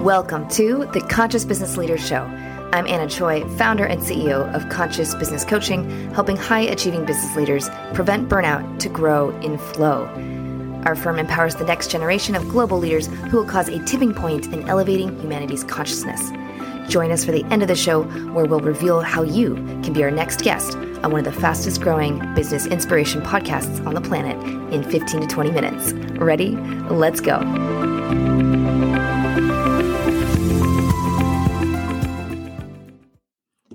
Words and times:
Welcome 0.00 0.48
to 0.52 0.88
the 0.94 1.02
Conscious 1.02 1.44
Business 1.44 1.76
Leaders 1.76 2.00
Show. 2.00 2.22
I'm 2.72 2.86
Anna 2.86 3.06
Choi, 3.06 3.46
founder 3.58 3.84
and 3.84 4.00
CEO 4.00 4.50
of 4.54 4.66
Conscious 4.70 5.14
Business 5.14 5.44
Coaching, 5.44 6.10
helping 6.14 6.38
high 6.38 6.62
achieving 6.62 7.04
business 7.04 7.36
leaders 7.36 7.68
prevent 7.92 8.30
burnout 8.30 8.78
to 8.78 8.88
grow 8.88 9.28
in 9.40 9.58
flow. 9.58 10.06
Our 10.86 10.96
firm 10.96 11.18
empowers 11.18 11.56
the 11.56 11.66
next 11.66 11.90
generation 11.90 12.34
of 12.34 12.48
global 12.48 12.78
leaders 12.78 13.08
who 13.08 13.36
will 13.36 13.44
cause 13.44 13.68
a 13.68 13.84
tipping 13.84 14.14
point 14.14 14.46
in 14.46 14.66
elevating 14.70 15.20
humanity's 15.20 15.64
consciousness. 15.64 16.30
Join 16.90 17.12
us 17.12 17.22
for 17.22 17.32
the 17.32 17.44
end 17.50 17.60
of 17.60 17.68
the 17.68 17.76
show, 17.76 18.04
where 18.32 18.46
we'll 18.46 18.60
reveal 18.60 19.02
how 19.02 19.22
you 19.22 19.56
can 19.82 19.92
be 19.92 20.02
our 20.02 20.10
next 20.10 20.40
guest 20.40 20.76
on 20.76 21.12
one 21.12 21.26
of 21.26 21.34
the 21.34 21.40
fastest 21.42 21.82
growing 21.82 22.34
business 22.34 22.64
inspiration 22.64 23.20
podcasts 23.20 23.86
on 23.86 23.92
the 23.92 24.00
planet 24.00 24.42
in 24.72 24.82
15 24.82 25.20
to 25.20 25.26
20 25.26 25.50
minutes. 25.50 25.92
Ready? 26.18 26.56
Let's 26.88 27.20
go. 27.20 27.38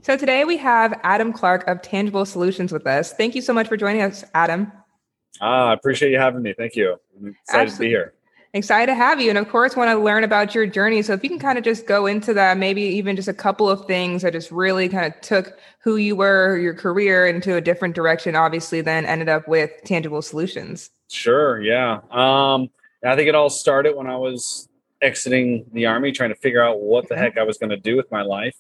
So 0.06 0.16
today 0.16 0.46
we 0.46 0.56
have 0.58 1.00
Adam 1.02 1.34
Clark 1.34 1.68
of 1.68 1.82
Tangible 1.82 2.28
Solutions 2.28 2.72
with 2.72 2.86
us. 2.86 3.12
Thank 3.14 3.34
you 3.34 3.42
so 3.42 3.54
much 3.54 3.68
for 3.68 3.76
joining 3.76 4.04
us, 4.04 4.24
Adam. 4.36 4.72
Ah, 5.42 5.70
I 5.70 5.74
appreciate 5.74 6.12
you 6.12 6.20
having 6.20 6.44
me. 6.44 6.54
Thank 6.56 6.76
you. 6.76 6.98
I'm 7.20 7.30
excited 7.30 7.62
Absolutely. 7.64 7.72
to 7.72 7.80
be 7.80 7.90
here. 7.90 8.14
Excited 8.54 8.86
to 8.86 8.94
have 8.94 9.20
you. 9.20 9.30
And 9.30 9.40
of 9.40 9.50
course, 9.50 9.76
want 9.76 9.90
to 9.90 9.98
learn 9.98 10.24
about 10.24 10.54
your 10.54 10.68
journey. 10.68 11.02
So 11.02 11.14
if 11.14 11.24
you 11.24 11.30
can 11.30 11.40
kind 11.40 11.58
of 11.58 11.64
just 11.64 11.88
go 11.88 12.06
into 12.06 12.36
that, 12.36 12.60
maybe 12.60 12.84
even 12.84 13.16
just 13.16 13.28
a 13.28 13.34
couple 13.34 13.68
of 13.68 13.88
things 13.88 14.22
that 14.22 14.34
just 14.34 14.52
really 14.52 14.90
kind 14.90 15.12
of 15.12 15.20
took 15.22 15.58
who 15.80 15.96
you 15.96 16.16
were, 16.16 16.56
your 16.60 16.76
career 16.76 17.26
into 17.26 17.56
a 17.56 17.62
different 17.62 17.96
direction, 17.96 18.36
obviously, 18.36 18.82
then 18.82 19.08
ended 19.08 19.28
up 19.28 19.48
with 19.48 19.72
tangible 19.86 20.22
solutions. 20.22 20.92
Sure. 21.10 21.60
Yeah. 21.64 22.02
Um, 22.12 22.70
I 23.04 23.16
think 23.16 23.28
it 23.28 23.34
all 23.34 23.50
started 23.50 23.96
when 23.96 24.06
I 24.06 24.18
was 24.18 24.70
exiting 25.02 25.66
the 25.74 25.88
army, 25.88 26.12
trying 26.12 26.30
to 26.30 26.36
figure 26.36 26.64
out 26.64 26.80
what 26.80 27.10
the 27.10 27.18
heck 27.18 27.40
I 27.40 27.44
was 27.44 27.58
going 27.58 27.72
to 27.72 27.78
do 27.78 27.98
with 27.98 28.12
my 28.12 28.22
life. 28.22 28.56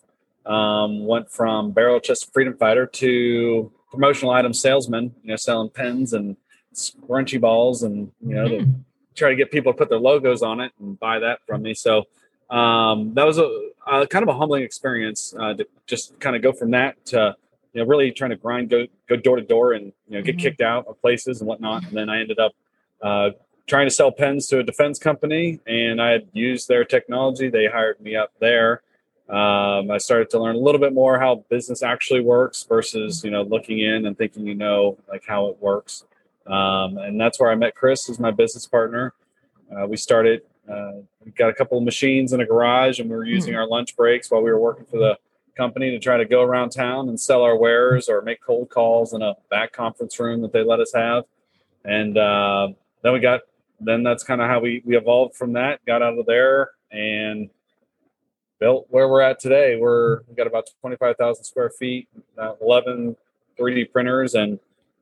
Um, 0.45 1.05
went 1.05 1.31
from 1.31 1.71
barrel 1.71 1.99
chest 1.99 2.31
freedom 2.31 2.55
fighter 2.55 2.85
to 2.85 3.71
promotional 3.89 4.31
item 4.31 4.53
salesman, 4.53 5.15
you 5.23 5.29
know, 5.29 5.35
selling 5.35 5.69
pens 5.69 6.13
and 6.13 6.37
scrunchy 6.73 7.41
balls 7.41 7.81
and, 7.83 8.11
you 8.21 8.35
know, 8.35 8.47
mm-hmm 8.47 8.81
try 9.15 9.29
to 9.29 9.35
get 9.35 9.51
people 9.51 9.73
to 9.73 9.77
put 9.77 9.89
their 9.89 9.99
logos 9.99 10.41
on 10.41 10.59
it 10.59 10.71
and 10.79 10.99
buy 10.99 11.19
that 11.19 11.39
from 11.47 11.61
me. 11.61 11.73
So 11.73 12.03
um, 12.49 13.13
that 13.15 13.25
was 13.25 13.37
a, 13.37 13.69
a, 13.87 14.05
kind 14.07 14.23
of 14.23 14.29
a 14.29 14.37
humbling 14.37 14.63
experience 14.63 15.33
uh, 15.39 15.53
to 15.55 15.67
just 15.87 16.19
kind 16.19 16.35
of 16.35 16.41
go 16.41 16.51
from 16.51 16.71
that 16.71 17.03
to 17.07 17.35
you 17.73 17.81
know 17.81 17.87
really 17.87 18.11
trying 18.11 18.29
to 18.29 18.35
grind, 18.35 18.69
go 18.69 18.85
go 19.09 19.15
door 19.15 19.37
to 19.37 19.41
door, 19.41 19.73
and 19.73 19.91
you 20.07 20.17
know 20.17 20.21
get 20.21 20.37
mm-hmm. 20.37 20.43
kicked 20.43 20.61
out 20.61 20.85
of 20.87 21.01
places 21.01 21.41
and 21.41 21.47
whatnot. 21.47 21.83
And 21.83 21.97
then 21.97 22.09
I 22.09 22.21
ended 22.21 22.39
up 22.39 22.53
uh, 23.01 23.31
trying 23.67 23.87
to 23.87 23.91
sell 23.91 24.11
pens 24.11 24.47
to 24.47 24.59
a 24.59 24.63
defense 24.63 24.99
company, 24.99 25.59
and 25.65 26.01
I 26.01 26.11
had 26.11 26.27
used 26.33 26.67
their 26.67 26.85
technology. 26.85 27.49
They 27.49 27.65
hired 27.65 27.99
me 27.99 28.15
up 28.15 28.31
there. 28.39 28.81
Um, 29.29 29.89
I 29.89 29.97
started 29.97 30.29
to 30.31 30.39
learn 30.39 30.55
a 30.55 30.59
little 30.59 30.79
bit 30.79 30.93
more 30.93 31.19
how 31.19 31.43
business 31.49 31.81
actually 31.81 32.21
works 32.21 32.63
versus 32.63 33.23
you 33.23 33.31
know 33.31 33.41
looking 33.41 33.79
in 33.79 34.05
and 34.05 34.17
thinking 34.17 34.45
you 34.45 34.55
know 34.55 34.97
like 35.09 35.23
how 35.27 35.47
it 35.47 35.57
works. 35.59 36.05
Um, 36.47 36.97
and 36.97 37.19
that's 37.19 37.39
where 37.39 37.51
I 37.51 37.55
met 37.55 37.75
Chris 37.75 38.09
as 38.09 38.19
my 38.19 38.31
business 38.31 38.67
partner. 38.67 39.13
Uh, 39.75 39.87
we 39.87 39.97
started, 39.97 40.43
uh, 40.69 40.93
we 41.23 41.31
got 41.31 41.49
a 41.49 41.53
couple 41.53 41.77
of 41.77 41.83
machines 41.83 42.33
in 42.33 42.41
a 42.41 42.45
garage 42.45 42.99
and 42.99 43.09
we 43.09 43.15
were 43.15 43.25
using 43.25 43.53
mm-hmm. 43.53 43.61
our 43.61 43.67
lunch 43.67 43.95
breaks 43.95 44.29
while 44.29 44.41
we 44.41 44.51
were 44.51 44.59
working 44.59 44.85
for 44.85 44.97
the 44.97 45.17
company 45.57 45.89
to 45.91 45.99
try 45.99 46.17
to 46.17 46.25
go 46.25 46.43
around 46.43 46.69
town 46.69 47.09
and 47.09 47.19
sell 47.19 47.41
our 47.41 47.57
wares 47.57 48.09
or 48.09 48.21
make 48.21 48.41
cold 48.41 48.69
calls 48.69 49.13
in 49.13 49.21
a 49.21 49.33
back 49.49 49.71
conference 49.71 50.19
room 50.19 50.41
that 50.41 50.53
they 50.53 50.63
let 50.63 50.79
us 50.79 50.91
have. 50.93 51.23
And 51.83 52.17
uh, 52.17 52.69
then 53.01 53.13
we 53.13 53.19
got, 53.19 53.41
then 53.79 54.03
that's 54.03 54.23
kind 54.23 54.41
of 54.41 54.47
how 54.47 54.59
we, 54.59 54.83
we 54.85 54.97
evolved 54.97 55.35
from 55.35 55.53
that, 55.53 55.83
got 55.85 56.01
out 56.01 56.17
of 56.17 56.25
there 56.25 56.71
and 56.91 57.49
built 58.59 58.87
where 58.89 59.07
we're 59.07 59.21
at 59.21 59.39
today. 59.39 59.77
We're, 59.77 60.21
we 60.27 60.35
got 60.35 60.47
about 60.47 60.69
25,000 60.81 61.43
square 61.43 61.69
feet, 61.69 62.07
11 62.61 63.15
3D 63.59 63.91
printers 63.91 64.35
and 64.35 64.59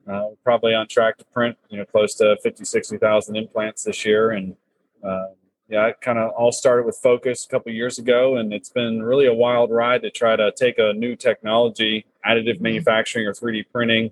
uh, 0.08 0.30
probably 0.44 0.74
on 0.74 0.88
track 0.88 1.18
to 1.18 1.26
print, 1.26 1.58
you 1.70 1.78
know, 1.78 1.86
close 1.86 2.16
to 2.16 2.38
50, 2.44 2.66
60,000 2.66 3.36
implants 3.36 3.84
this 3.84 4.06
year. 4.06 4.32
And 4.32 4.56
uh, 5.04 5.28
yeah, 5.70 5.88
it 5.88 6.02
kind 6.02 6.20
of 6.20 6.32
all 6.32 6.52
started 6.52 6.86
with 6.86 6.98
Focus 6.98 7.46
a 7.46 7.50
couple 7.50 7.72
years 7.72 7.98
ago, 7.98 8.38
and 8.38 8.54
it's 8.54 8.70
been 8.70 9.02
really 9.02 9.28
a 9.28 9.34
wild 9.34 9.72
ride 9.72 10.02
to 10.02 10.12
try 10.12 10.36
to 10.36 10.52
take 10.52 10.78
a 10.78 10.94
new 10.94 11.16
technology, 11.16 12.06
additive 12.26 12.56
mm-hmm. 12.56 12.64
manufacturing 12.64 13.26
or 13.26 13.34
3D 13.34 13.66
printing, 13.72 14.12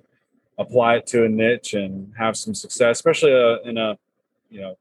apply 0.57 0.97
it 0.97 1.07
to 1.07 1.25
a 1.25 1.29
niche, 1.29 1.73
and 1.73 2.13
have 2.17 2.37
some 2.37 2.55
success, 2.55 2.97
especially 2.97 3.33
uh, 3.33 3.57
in 3.65 3.77
a 3.77 3.97
you 4.49 4.61
know 4.61 4.77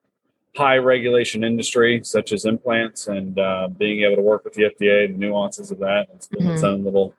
high 0.56 0.76
regulation 0.76 1.44
industry 1.44 2.00
such 2.04 2.32
as 2.32 2.44
implants, 2.44 3.06
and 3.06 3.38
uh, 3.38 3.68
being 3.68 4.02
able 4.02 4.16
to 4.16 4.22
work 4.22 4.44
with 4.44 4.54
the 4.54 4.64
FDA, 4.64 5.08
the 5.08 5.18
nuances 5.18 5.70
of 5.70 5.78
that. 5.78 6.08
It's 6.14 6.26
been 6.26 6.40
mm-hmm. 6.40 6.50
its 6.52 6.62
own 6.62 6.84
little 6.84 7.14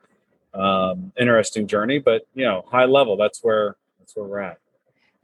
um, 0.54 1.12
interesting 1.18 1.66
journey, 1.66 1.98
but 1.98 2.22
you 2.34 2.44
know, 2.44 2.64
high 2.70 2.84
level, 2.84 3.16
that's 3.16 3.40
where 3.42 3.76
that's 3.98 4.14
where 4.16 4.26
we're 4.26 4.40
at. 4.40 4.58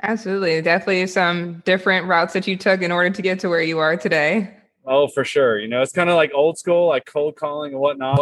Absolutely. 0.02 0.62
Definitely 0.62 1.06
some 1.08 1.60
different 1.64 2.06
routes 2.06 2.32
that 2.34 2.46
you 2.46 2.56
took 2.56 2.82
in 2.82 2.92
order 2.92 3.10
to 3.10 3.22
get 3.22 3.40
to 3.40 3.48
where 3.48 3.62
you 3.62 3.78
are 3.78 3.96
today. 3.96 4.54
Oh, 4.86 5.08
for 5.08 5.24
sure. 5.24 5.58
You 5.58 5.68
know, 5.68 5.82
it's 5.82 5.92
kind 5.92 6.08
of 6.08 6.16
like 6.16 6.30
old 6.32 6.56
school, 6.56 6.88
like 6.88 7.04
cold 7.04 7.36
calling 7.36 7.72
and 7.72 7.80
whatnot. 7.80 8.18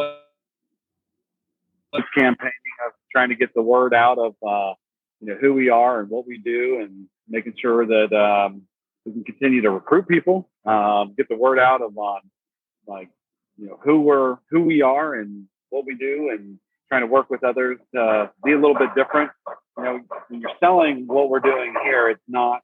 Campaigning 2.15 2.53
of 2.87 2.93
trying 3.13 3.29
to 3.29 3.35
get 3.35 3.55
the 3.55 3.63
word 3.63 3.95
out 3.95 4.19
of, 4.19 4.35
uh, 4.47 4.75
you 5.21 5.29
know, 5.29 5.37
who 5.41 5.55
we 5.55 5.69
are 5.69 6.01
and 6.01 6.11
what 6.11 6.27
we 6.27 6.39
do 6.39 6.81
and 6.81 7.07
making 7.29 7.55
sure 7.61 7.87
that 7.87 8.13
um, 8.13 8.63
we 9.07 9.13
can 9.13 9.25
continue 9.25 9.63
to 9.63 9.71
recruit 9.71 10.09
people, 10.09 10.49
um, 10.65 11.15
get 11.17 11.29
the 11.29 11.37
word 11.37 11.59
out 11.59 11.81
of, 11.81 11.97
um, 11.97 12.21
like, 12.87 13.09
you 13.57 13.69
know, 13.69 13.79
who 13.83 14.01
we're, 14.01 14.37
who 14.51 14.63
we 14.63 14.83
are 14.83 15.15
and 15.15 15.47
what 15.71 15.87
we 15.87 15.95
do 15.95 16.31
and 16.31 16.59
trying 16.89 17.03
to 17.03 17.07
work 17.07 17.31
with 17.31 17.43
others 17.45 17.79
to 17.95 18.31
be 18.45 18.53
a 18.53 18.57
little 18.57 18.75
bit 18.75 18.91
different. 18.95 19.31
You 19.79 19.85
know, 19.85 20.01
when 20.29 20.41
you're 20.41 20.51
selling 20.61 21.07
what 21.07 21.31
we're 21.31 21.41
doing 21.41 21.75
here, 21.83 22.09
it's 22.09 22.21
not 22.29 22.63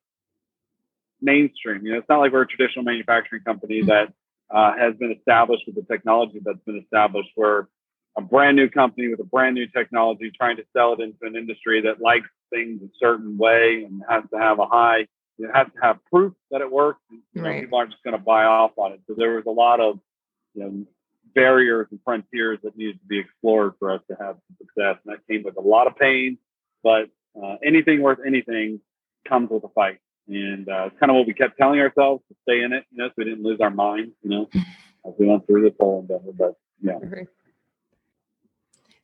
mainstream. 1.20 1.86
You 1.86 1.92
know, 1.92 1.98
it's 1.98 2.08
not 2.08 2.18
like 2.18 2.32
we're 2.32 2.42
a 2.42 2.46
traditional 2.46 2.84
manufacturing 2.84 3.42
company 3.42 3.80
mm-hmm. 3.80 3.88
that 3.88 4.12
uh, 4.50 4.76
has 4.76 4.94
been 4.96 5.12
established 5.12 5.64
with 5.66 5.76
the 5.76 5.82
technology 5.82 6.40
that's 6.44 6.62
been 6.66 6.78
established. 6.78 7.30
We're 7.36 7.66
a 8.16 8.20
brand 8.20 8.56
new 8.56 8.68
company 8.68 9.08
with 9.08 9.20
a 9.20 9.24
brand 9.24 9.54
new 9.54 9.66
technology 9.66 10.30
trying 10.36 10.56
to 10.56 10.64
sell 10.76 10.92
it 10.92 11.00
into 11.00 11.18
an 11.22 11.36
industry 11.36 11.80
that 11.82 12.00
likes 12.00 12.28
things 12.50 12.82
a 12.82 12.88
certain 13.00 13.38
way 13.38 13.84
and 13.84 14.02
has 14.08 14.24
to 14.32 14.38
have 14.38 14.58
a 14.58 14.66
high, 14.66 15.06
it 15.38 15.50
has 15.54 15.66
to 15.74 15.80
have 15.80 15.98
proof 16.10 16.34
that 16.50 16.60
it 16.60 16.70
works. 16.70 17.00
You 17.10 17.20
know, 17.34 17.48
right. 17.48 17.62
people 17.62 17.78
aren't 17.78 17.90
just 17.90 18.02
going 18.02 18.16
to 18.16 18.22
buy 18.22 18.44
off 18.44 18.72
on 18.76 18.92
it. 18.92 19.00
So 19.06 19.14
there 19.16 19.34
was 19.34 19.44
a 19.46 19.50
lot 19.50 19.80
of, 19.80 19.98
you 20.54 20.62
know, 20.62 20.86
barriers 21.34 21.88
and 21.90 22.00
frontiers 22.04 22.58
that 22.62 22.76
needed 22.76 23.00
to 23.00 23.06
be 23.06 23.18
explored 23.18 23.74
for 23.78 23.92
us 23.92 24.00
to 24.08 24.16
have 24.20 24.36
success. 24.58 24.96
And 25.04 25.14
that 25.14 25.26
came 25.28 25.42
with 25.42 25.56
a 25.56 25.60
lot 25.60 25.86
of 25.86 25.96
pain, 25.96 26.38
but 26.82 27.08
uh, 27.42 27.56
anything 27.64 28.02
worth 28.02 28.18
anything 28.26 28.80
comes 29.26 29.50
with 29.50 29.64
a 29.64 29.68
fight. 29.68 29.98
And 30.28 30.68
uh, 30.68 30.86
it's 30.86 30.98
kind 31.00 31.10
of 31.10 31.16
what 31.16 31.26
we 31.26 31.34
kept 31.34 31.58
telling 31.58 31.80
ourselves 31.80 32.22
to 32.28 32.36
stay 32.42 32.62
in 32.62 32.72
it, 32.72 32.84
you 32.92 32.98
know, 32.98 33.08
so 33.08 33.14
we 33.16 33.24
didn't 33.24 33.42
lose 33.42 33.60
our 33.60 33.70
minds, 33.70 34.12
you 34.22 34.30
know, 34.30 34.48
as 35.06 35.14
we 35.18 35.26
went 35.26 35.46
through 35.46 35.62
this 35.62 35.76
whole 35.80 36.00
endeavor. 36.00 36.32
But 36.32 36.54
yeah. 36.80 36.98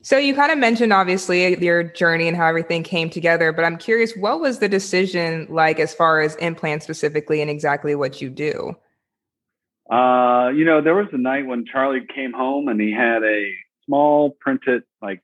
So 0.09 0.17
you 0.17 0.35
kind 0.35 0.51
of 0.51 0.57
mentioned 0.57 0.91
obviously 0.91 1.63
your 1.63 1.83
journey 1.83 2.29
and 2.29 2.35
how 2.35 2.47
everything 2.47 2.83
came 2.83 3.11
together, 3.11 3.53
but 3.53 3.67
I'm 3.67 3.77
curious, 3.77 4.17
what 4.17 4.41
was 4.41 4.59
the 4.59 4.67
decision 4.67 5.47
like 5.51 5.79
as 5.79 5.93
far 5.93 6.23
as 6.23 6.35
implants 6.37 6.87
specifically 6.87 7.43
and 7.43 7.51
exactly 7.51 7.95
what 7.95 8.23
you 8.23 8.31
do? 8.31 8.75
Uh, 9.93 10.49
you 10.49 10.65
know, 10.65 10.81
there 10.81 10.95
was 10.95 11.09
a 11.13 11.19
night 11.19 11.45
when 11.45 11.67
Charlie 11.71 12.07
came 12.15 12.33
home 12.33 12.69
and 12.69 12.81
he 12.81 12.91
had 12.91 13.23
a 13.23 13.53
small 13.85 14.31
printed 14.41 14.85
like 15.03 15.21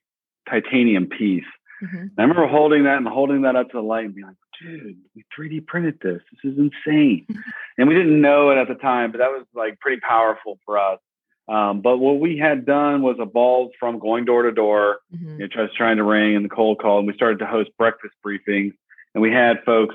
titanium 0.51 1.07
piece. 1.07 1.45
Mm-hmm. 1.83 2.07
I 2.19 2.23
remember 2.23 2.47
holding 2.47 2.85
that 2.85 2.99
and 2.99 3.09
holding 3.09 3.41
that 3.41 3.57
up 3.57 3.71
to 3.71 3.79
the 3.79 3.83
light 3.83 4.05
and 4.05 4.15
being 4.15 4.27
like, 4.27 4.37
dude, 4.61 4.99
we 5.17 5.25
3D 5.35 5.67
printed 5.67 5.99
this. 6.03 6.21
This 6.43 6.53
is 6.53 6.59
insane. 6.59 7.27
and 7.79 7.89
we 7.89 7.95
didn't 7.95 8.21
know 8.21 8.51
it 8.51 8.59
at 8.59 8.69
the 8.69 8.75
time, 8.75 9.13
but 9.13 9.19
that 9.19 9.31
was 9.31 9.47
like 9.55 9.81
pretty 9.81 10.03
powerful 10.07 10.59
for 10.67 10.79
us. 10.79 11.01
Um, 11.47 11.83
but 11.83 11.99
what 11.99 12.21
we 12.21 12.39
had 12.39 12.65
done 12.65 13.03
was 13.03 13.17
evolved 13.19 13.75
from 13.79 13.99
going 13.99 14.25
door 14.25 14.43
to 14.43 14.53
door, 14.53 14.99
mm-hmm. 15.15 15.41
you 15.41 15.47
know, 15.47 15.47
just 15.47 15.77
trying 15.77 15.99
to 15.99 16.05
ring 16.05 16.37
and 16.37 16.45
the 16.45 16.49
cold 16.49 16.79
call. 16.79 16.99
And 16.99 17.07
we 17.07 17.15
started 17.15 17.39
to 17.41 17.47
host 17.47 17.71
breakfast 17.79 18.15
briefings 18.25 18.73
and 19.15 19.23
we 19.23 19.31
had 19.31 19.63
folks 19.65 19.95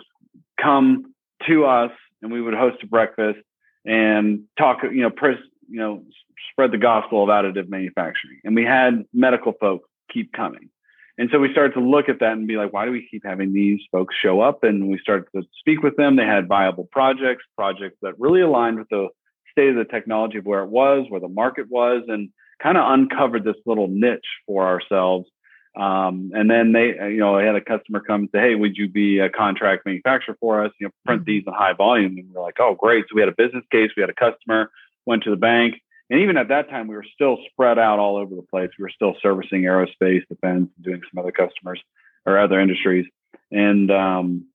come 0.61 1.13
to 1.47 1.65
us 1.65 1.91
and 2.21 2.31
we 2.31 2.41
would 2.41 2.53
host 2.53 2.77
a 2.83 2.87
breakfast 2.87 3.39
and 3.85 4.43
talk, 4.57 4.83
you 4.83 5.01
know, 5.01 5.09
press, 5.09 5.37
you 5.67 5.79
know, 5.79 6.03
spread 6.51 6.71
the 6.71 6.77
gospel 6.77 7.23
of 7.23 7.29
additive 7.29 7.69
manufacturing. 7.69 8.39
And 8.43 8.55
we 8.55 8.63
had 8.63 9.05
medical 9.13 9.53
folks 9.53 9.89
keep 10.11 10.31
coming. 10.33 10.69
And 11.17 11.29
so 11.31 11.39
we 11.39 11.51
started 11.51 11.73
to 11.73 11.81
look 11.81 12.07
at 12.07 12.19
that 12.21 12.31
and 12.31 12.47
be 12.47 12.55
like, 12.55 12.71
why 12.71 12.85
do 12.85 12.91
we 12.91 13.05
keep 13.09 13.25
having 13.25 13.51
these 13.51 13.81
folks 13.91 14.15
show 14.15 14.39
up? 14.39 14.63
And 14.63 14.87
we 14.87 14.97
started 14.99 15.25
to 15.35 15.43
speak 15.59 15.83
with 15.83 15.97
them. 15.97 16.15
They 16.15 16.25
had 16.25 16.47
viable 16.47 16.87
projects, 16.91 17.43
projects 17.57 17.97
that 18.01 18.17
really 18.19 18.39
aligned 18.39 18.79
with 18.79 18.87
the 18.89 19.09
state 19.51 19.69
of 19.69 19.75
the 19.75 19.85
technology 19.85 20.37
of 20.37 20.45
where 20.45 20.63
it 20.63 20.69
was, 20.69 21.05
where 21.09 21.21
the 21.21 21.27
market 21.27 21.69
was, 21.69 22.03
and 22.07 22.29
kind 22.61 22.77
of 22.77 22.91
uncovered 22.91 23.43
this 23.43 23.55
little 23.65 23.87
niche 23.87 24.25
for 24.45 24.65
ourselves 24.65 25.29
um, 25.75 26.31
and 26.33 26.49
then 26.49 26.71
they, 26.71 26.95
you 27.09 27.19
know, 27.19 27.37
I 27.37 27.43
had 27.43 27.55
a 27.55 27.61
customer 27.61 27.99
come 27.99 28.21
and 28.21 28.29
say, 28.33 28.39
"Hey, 28.39 28.55
would 28.55 28.75
you 28.75 28.89
be 28.89 29.19
a 29.19 29.29
contract 29.29 29.85
manufacturer 29.85 30.35
for 30.39 30.63
us? 30.63 30.71
You 30.79 30.87
know, 30.87 30.93
print 31.05 31.21
mm-hmm. 31.21 31.31
these 31.31 31.43
in 31.45 31.53
high 31.53 31.73
volume." 31.73 32.17
And 32.17 32.33
we're 32.33 32.41
like, 32.41 32.59
"Oh, 32.59 32.75
great!" 32.75 33.05
So 33.07 33.15
we 33.15 33.21
had 33.21 33.29
a 33.29 33.35
business 33.35 33.63
case, 33.71 33.91
we 33.95 34.01
had 34.01 34.09
a 34.09 34.13
customer, 34.13 34.71
went 35.05 35.23
to 35.23 35.29
the 35.29 35.37
bank, 35.37 35.75
And 36.09 36.19
even 36.21 36.37
at 36.37 36.47
that 36.47 36.69
time, 36.69 36.87
we 36.87 36.95
were 36.95 37.05
still 37.13 37.37
spread 37.51 37.77
out 37.77 37.99
all 37.99 38.17
over 38.17 38.35
the 38.35 38.41
place. 38.41 38.71
We 38.77 38.83
were 38.83 38.89
still 38.89 39.15
servicing 39.21 39.61
aerospace, 39.63 40.27
defense, 40.27 40.69
doing 40.81 41.01
some 41.09 41.19
other 41.19 41.31
customers 41.31 41.81
or 42.25 42.39
other 42.39 42.59
industries. 42.59 43.05
And, 43.51 43.91
um, 43.91 44.47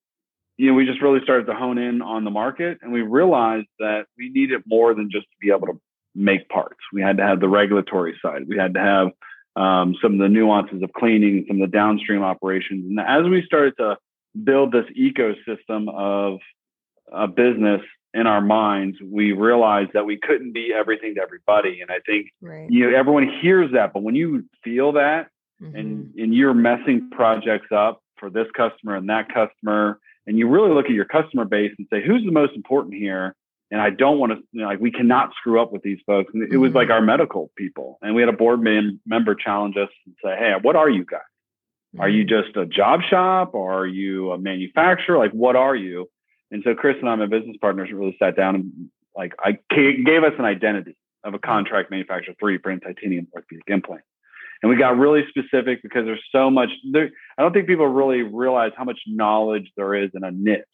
you 0.56 0.69
know, 0.69 0.75
we 0.75 0.87
just 0.87 1.03
really 1.03 1.21
started 1.23 1.47
to 1.47 1.55
hone 1.55 1.79
in 1.79 2.01
on 2.03 2.25
the 2.25 2.31
market 2.31 2.79
and 2.83 2.93
we 2.93 3.03
realized 3.03 3.67
that 3.79 4.06
we 4.17 4.31
needed 4.31 4.62
more 4.67 4.95
than 4.95 5.11
just 5.11 5.25
to 5.25 5.37
be 5.41 5.51
able 5.51 5.67
to 5.67 5.81
make 6.15 6.49
parts. 6.49 6.79
We 6.93 7.03
had 7.03 7.17
to 7.17 7.25
have 7.25 7.41
the 7.41 7.49
regulatory 7.49 8.17
side. 8.23 8.43
We 8.49 8.56
had 8.56 8.75
to 8.75 8.81
have 8.81 9.09
um, 9.56 9.97
some 10.01 10.15
of 10.15 10.19
the 10.19 10.29
nuances 10.29 10.83
of 10.83 10.93
cleaning, 10.93 11.45
some 11.49 11.61
of 11.61 11.71
the 11.71 11.77
downstream 11.77 12.23
operations. 12.23 12.85
And 12.89 13.01
as 13.01 13.29
we 13.29 13.43
started 13.45 13.75
to 13.79 13.97
build 14.43 14.73
this 14.73 14.87
ecosystem 14.99 15.93
of 15.93 16.39
a 17.12 17.29
business 17.29 17.81
in 18.12 18.27
our 18.27 18.41
minds, 18.41 18.97
we 19.05 19.33
realized 19.33 19.91
that 19.95 20.06
we 20.06 20.19
couldn't 20.19 20.53
be 20.53 20.73
everything 20.75 21.17
to 21.17 21.21
everybody. 21.21 21.81
And 21.81 21.91
I 21.91 21.99
think 22.06 22.29
right. 22.41 22.71
you 22.71 22.89
know 22.89 22.97
everyone 22.97 23.29
hears 23.43 23.73
that, 23.73 23.93
but 23.93 24.03
when 24.03 24.15
you 24.15 24.45
feel 24.62 24.93
that 24.93 25.29
mm-hmm. 25.61 25.77
and 25.77 26.15
and 26.17 26.35
you're 26.35 26.55
messing 26.55 27.11
projects 27.11 27.69
up 27.73 28.01
for 28.17 28.31
this 28.31 28.47
customer 28.56 28.97
and 28.97 29.09
that 29.09 29.33
customer, 29.33 29.99
and 30.26 30.38
you 30.38 30.49
really 30.49 30.71
look 30.73 30.87
at 30.87 30.93
your 30.93 31.05
customer 31.05 31.44
base 31.44 31.73
and 31.79 31.87
say, 31.91 32.03
who's 32.05 32.25
the 32.25 32.32
most 32.32 32.55
important 32.55 32.94
here? 32.94 33.35
And 33.71 33.81
I 33.81 33.91
don't 33.91 34.19
want 34.19 34.32
to, 34.32 34.38
you 34.53 34.61
know, 34.61 34.67
like, 34.67 34.81
we 34.81 34.91
cannot 34.91 35.32
screw 35.38 35.61
up 35.61 35.73
with 35.73 35.82
these 35.82 35.99
folks. 36.06 36.32
And 36.32 36.43
it 36.43 36.50
mm-hmm. 36.50 36.61
was 36.61 36.73
like 36.73 36.88
mm-hmm. 36.88 36.93
our 36.93 37.00
medical 37.03 37.50
people. 37.56 37.99
And 38.03 38.15
we 38.15 38.23
had 38.23 38.29
a 38.29 38.37
board 38.37 38.61
man, 38.61 39.00
member 39.06 39.35
challenge 39.35 39.76
us 39.76 39.88
and 40.06 40.15
say, 40.23 40.37
hey, 40.37 40.55
what 40.61 40.76
are 40.76 40.88
you 40.88 41.05
guys? 41.05 41.21
Mm-hmm. 41.94 42.00
Are 42.00 42.09
you 42.09 42.25
mm-hmm. 42.25 42.44
just 42.44 42.56
a 42.56 42.67
job 42.67 43.00
shop 43.03 43.55
or 43.55 43.73
are 43.73 43.87
you 43.87 44.32
a 44.32 44.38
manufacturer? 44.38 45.19
Like, 45.19 45.32
what 45.32 45.56
are 45.56 45.75
you? 45.75 46.09
And 46.50 46.62
so 46.65 46.75
Chris 46.75 46.97
and 47.00 47.09
I, 47.09 47.15
my 47.17 47.27
business 47.27 47.56
partners, 47.61 47.91
really 47.93 48.17
sat 48.19 48.37
down 48.37 48.55
and 48.55 48.91
like 49.17 49.35
I 49.38 49.59
gave 49.70 50.25
us 50.25 50.32
an 50.38 50.44
identity 50.44 50.97
of 51.25 51.35
a 51.35 51.38
contract 51.38 51.91
manufacturer, 51.91 52.35
3D 52.41 52.62
print 52.62 52.82
titanium 52.85 53.29
orthopedic 53.35 53.65
implant. 53.69 54.03
And 54.65 54.71
we 54.71 54.79
got 54.79 54.97
really 54.97 55.25
specific 55.29 55.83
because 55.83 56.07
there's 56.07 56.25
so 56.33 56.51
much 56.51 56.71
there. 56.91 57.11
I 57.37 57.43
don't 57.43 57.53
think 57.53 57.67
people 57.67 57.87
really 57.87 58.23
realize 58.23 58.73
how 58.75 58.85
much 58.85 58.99
knowledge 59.07 59.71
there 59.77 59.95
is 59.95 60.09
in 60.15 60.25
a 60.25 60.31
niche. 60.31 60.65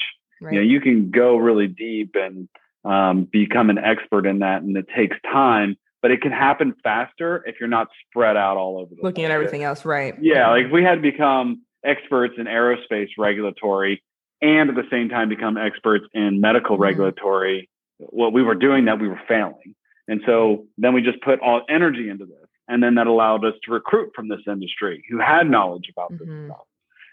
Right. 0.41 0.55
You 0.55 0.61
know, 0.61 0.65
you 0.65 0.81
can 0.81 1.11
go 1.11 1.37
really 1.37 1.67
deep 1.67 2.15
and 2.15 2.49
um, 2.85 3.25
become 3.25 3.69
an 3.69 3.79
expert 3.79 4.27
in 4.27 4.39
that, 4.39 4.63
and 4.63 4.77
it 4.77 4.87
takes 4.97 5.17
time. 5.25 5.77
But 6.03 6.13
it 6.13 6.23
can 6.23 6.31
happen 6.31 6.77
faster 6.85 7.43
if 7.49 7.57
you're 7.59 7.69
not 7.69 7.89
spread 8.07 8.37
out 8.37 8.57
all 8.57 8.79
over. 8.79 8.95
The 8.95 9.03
Looking 9.03 9.25
at 9.25 9.33
everything 9.33 9.65
else, 9.65 9.85
right? 9.85 10.15
Yeah, 10.21 10.51
like 10.51 10.67
if 10.67 10.71
we 10.71 10.85
had 10.85 11.03
become 11.03 11.63
experts 11.85 12.35
in 12.39 12.45
aerospace 12.45 13.09
regulatory, 13.19 14.05
and 14.41 14.71
at 14.71 14.77
the 14.77 14.87
same 14.89 15.09
time 15.09 15.29
become 15.29 15.57
experts 15.57 16.05
in 16.15 16.41
medical 16.41 16.77
mm-hmm. 16.77 16.85
regulatory. 16.85 17.69
What 17.99 18.33
we 18.33 18.45
were 18.45 18.55
doing 18.55 18.85
that 18.85 19.01
we 19.01 19.09
were 19.09 19.21
failing, 19.27 19.75
and 20.07 20.21
so 20.27 20.67
then 20.79 20.95
we 20.95 21.03
just 21.03 21.21
put 21.23 21.41
all 21.41 21.63
energy 21.69 22.09
into 22.09 22.25
this, 22.25 22.40
and 22.71 22.83
then 22.83 22.95
that 22.95 23.09
allowed 23.09 23.45
us 23.45 23.55
to 23.65 23.73
recruit 23.73 24.13
from 24.15 24.29
this 24.29 24.41
industry 24.47 25.05
who 25.11 25.19
had 25.19 25.51
knowledge 25.51 25.89
about 25.91 26.11
this 26.13 26.21
mm-hmm. 26.21 26.47
stuff. 26.47 26.67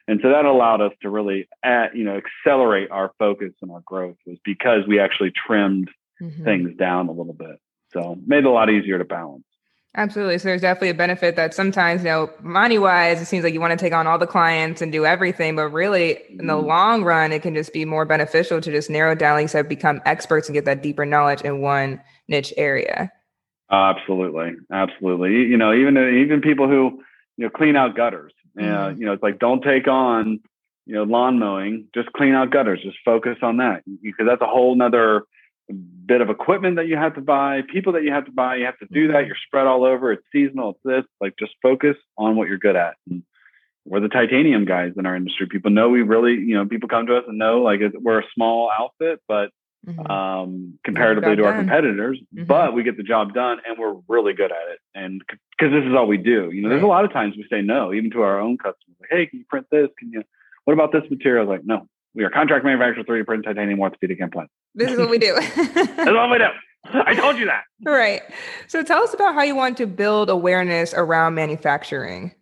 And 0.07 0.19
so 0.21 0.29
that 0.29 0.45
allowed 0.45 0.79
us 0.81 0.93
to 1.01 1.09
really, 1.09 1.49
add, 1.63 1.89
you 1.93 2.05
know, 2.05 2.17
accelerate 2.17 2.91
our 2.91 3.11
focus 3.19 3.53
and 3.61 3.71
our 3.71 3.81
growth 3.81 4.15
was 4.25 4.37
because 4.45 4.87
we 4.87 4.99
actually 4.99 5.31
trimmed 5.31 5.89
mm-hmm. 6.21 6.43
things 6.45 6.77
down 6.77 7.09
a 7.09 7.11
little 7.11 7.33
bit. 7.33 7.59
So 7.91 8.17
made 8.25 8.39
it 8.39 8.45
a 8.45 8.51
lot 8.51 8.69
easier 8.69 8.97
to 8.97 9.03
balance. 9.03 9.43
Absolutely. 9.95 10.37
So 10.37 10.49
there's 10.49 10.61
definitely 10.61 10.89
a 10.89 10.93
benefit 10.93 11.35
that 11.37 11.55
sometimes, 11.55 12.03
you 12.03 12.09
know, 12.09 12.29
money 12.41 12.77
wise, 12.77 13.19
it 13.19 13.25
seems 13.25 13.43
like 13.43 13.53
you 13.53 13.59
want 13.59 13.71
to 13.71 13.83
take 13.83 13.93
on 13.93 14.05
all 14.05 14.19
the 14.19 14.27
clients 14.27 14.79
and 14.79 14.91
do 14.91 15.07
everything, 15.07 15.55
but 15.55 15.69
really 15.69 16.19
in 16.29 16.45
the 16.45 16.53
mm-hmm. 16.53 16.67
long 16.67 17.03
run, 17.03 17.31
it 17.31 17.41
can 17.41 17.55
just 17.55 17.73
be 17.73 17.83
more 17.83 18.05
beneficial 18.05 18.61
to 18.61 18.71
just 18.71 18.91
narrow 18.91 19.15
down, 19.15 19.37
like 19.37 19.43
you 19.45 19.47
said, 19.47 19.67
become 19.67 19.99
experts 20.05 20.47
and 20.47 20.53
get 20.53 20.65
that 20.65 20.83
deeper 20.83 21.05
knowledge 21.05 21.41
in 21.41 21.61
one 21.61 21.99
niche 22.27 22.53
area. 22.57 23.11
Absolutely. 23.71 24.55
Absolutely. 24.71 25.31
You 25.31 25.57
know, 25.57 25.73
even, 25.73 25.97
even 25.97 26.41
people 26.41 26.67
who, 26.67 27.03
you 27.37 27.45
know, 27.45 27.49
clean 27.49 27.75
out 27.75 27.95
gutters, 27.95 28.33
Mm-hmm. 28.57 28.99
you 28.99 29.05
know, 29.05 29.13
it's 29.13 29.23
like 29.23 29.39
don't 29.39 29.61
take 29.61 29.87
on, 29.87 30.39
you 30.85 30.95
know, 30.95 31.03
lawn 31.03 31.39
mowing. 31.39 31.87
Just 31.93 32.11
clean 32.13 32.33
out 32.33 32.51
gutters. 32.51 32.81
Just 32.81 32.97
focus 33.05 33.37
on 33.41 33.57
that 33.57 33.83
because 34.01 34.25
that's 34.25 34.41
a 34.41 34.47
whole 34.47 34.75
nother 34.75 35.23
bit 36.05 36.21
of 36.21 36.29
equipment 36.29 36.77
that 36.77 36.87
you 36.87 36.95
have 36.95 37.13
to 37.15 37.21
buy, 37.21 37.61
people 37.71 37.93
that 37.93 38.03
you 38.03 38.11
have 38.11 38.25
to 38.25 38.31
buy. 38.31 38.55
You 38.55 38.65
have 38.65 38.79
to 38.79 38.87
do 38.91 39.07
that. 39.07 39.17
Mm-hmm. 39.17 39.27
You're 39.27 39.35
spread 39.45 39.67
all 39.67 39.83
over. 39.83 40.11
It's 40.11 40.23
seasonal. 40.31 40.71
It's 40.71 40.79
this. 40.83 41.05
Like 41.21 41.35
just 41.37 41.53
focus 41.61 41.97
on 42.17 42.35
what 42.35 42.47
you're 42.47 42.57
good 42.57 42.75
at. 42.75 42.95
And 43.09 43.23
we're 43.85 43.99
the 43.99 44.09
titanium 44.09 44.65
guys 44.65 44.93
in 44.97 45.05
our 45.05 45.15
industry. 45.15 45.47
People 45.47 45.71
know 45.71 45.89
we 45.89 46.01
really, 46.01 46.33
you 46.33 46.55
know, 46.55 46.65
people 46.65 46.89
come 46.89 47.05
to 47.07 47.17
us 47.17 47.23
and 47.27 47.37
know 47.37 47.61
like 47.61 47.81
we're 47.93 48.19
a 48.19 48.27
small 48.33 48.71
outfit, 48.71 49.21
but 49.27 49.51
mm-hmm. 49.87 50.11
um, 50.11 50.79
comparatively 50.83 51.35
to 51.35 51.45
our 51.45 51.53
done. 51.53 51.61
competitors, 51.61 52.19
mm-hmm. 52.33 52.45
but 52.45 52.73
we 52.73 52.83
get 52.83 52.97
the 52.97 53.03
job 53.03 53.33
done 53.33 53.59
and 53.67 53.77
we're 53.77 53.95
really 54.07 54.33
good 54.33 54.51
at 54.51 54.71
it. 54.71 54.79
And 54.93 55.21
because 55.27 55.71
this 55.71 55.85
is 55.85 55.95
all 55.95 56.07
we 56.07 56.17
do, 56.17 56.51
you 56.51 56.61
know, 56.61 56.69
there's 56.69 56.83
a 56.83 56.87
lot 56.87 57.05
of 57.05 57.13
times 57.13 57.35
we 57.37 57.45
say 57.49 57.61
no, 57.61 57.93
even 57.93 58.11
to 58.11 58.21
our 58.21 58.39
own 58.39 58.57
customers. 58.57 58.97
Like, 58.99 59.09
hey, 59.11 59.25
can 59.27 59.39
you 59.39 59.45
print 59.49 59.67
this? 59.71 59.87
Can 59.97 60.11
you? 60.11 60.23
What 60.65 60.73
about 60.73 60.91
this 60.91 61.03
material? 61.09 61.47
Like, 61.47 61.63
no, 61.63 61.87
we 62.13 62.23
are 62.23 62.29
contract 62.29 62.65
manufacturer, 62.65 63.03
3D 63.03 63.25
print 63.25 63.45
titanium 63.45 63.79
orthopedic 63.79 64.19
implant. 64.19 64.49
This 64.75 64.91
is 64.91 64.97
what 64.97 65.09
we 65.09 65.17
do. 65.17 65.33
That's 65.55 66.11
what 66.11 66.29
we 66.29 66.37
do. 66.37 66.47
I 66.93 67.15
told 67.15 67.37
you 67.37 67.45
that. 67.45 67.63
Right. 67.83 68.21
So 68.67 68.83
tell 68.83 69.03
us 69.03 69.13
about 69.13 69.33
how 69.33 69.43
you 69.43 69.55
want 69.55 69.77
to 69.77 69.85
build 69.85 70.29
awareness 70.29 70.93
around 70.93 71.35
manufacturing. 71.35 72.33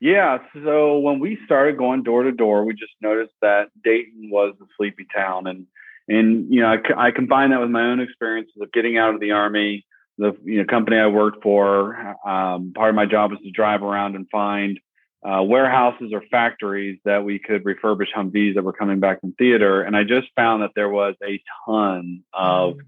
Yeah. 0.00 0.38
So 0.64 0.98
when 0.98 1.20
we 1.20 1.38
started 1.44 1.78
going 1.78 2.02
door 2.02 2.22
to 2.22 2.32
door, 2.32 2.64
we 2.64 2.74
just 2.74 2.92
noticed 3.00 3.34
that 3.42 3.68
Dayton 3.82 4.30
was 4.30 4.54
a 4.60 4.64
sleepy 4.76 5.06
town. 5.14 5.46
And 5.46 5.66
and 6.08 6.52
you 6.52 6.60
know 6.60 6.68
I, 6.68 7.08
I 7.08 7.10
combine 7.10 7.50
that 7.50 7.60
with 7.60 7.70
my 7.70 7.86
own 7.86 8.00
experiences 8.00 8.54
of 8.60 8.72
getting 8.72 8.98
out 8.98 9.14
of 9.14 9.20
the 9.20 9.32
army 9.32 9.84
the 10.18 10.36
you 10.44 10.58
know 10.58 10.64
company 10.64 10.98
i 10.98 11.06
worked 11.06 11.42
for 11.42 11.96
um, 12.26 12.72
part 12.74 12.90
of 12.90 12.94
my 12.94 13.06
job 13.06 13.30
was 13.30 13.40
to 13.40 13.50
drive 13.50 13.82
around 13.82 14.16
and 14.16 14.28
find 14.30 14.80
uh, 15.26 15.42
warehouses 15.42 16.12
or 16.12 16.22
factories 16.30 16.98
that 17.04 17.24
we 17.24 17.38
could 17.38 17.64
refurbish 17.64 18.12
humvees 18.14 18.54
that 18.54 18.62
were 18.62 18.72
coming 18.72 19.00
back 19.00 19.20
from 19.20 19.32
theater. 19.32 19.82
And 19.82 19.96
i 19.96 20.04
just 20.04 20.28
found 20.36 20.62
that 20.62 20.70
there 20.76 20.88
was 20.88 21.14
a 21.26 21.42
ton 21.66 22.22
of 22.32 22.74
mm. 22.74 22.80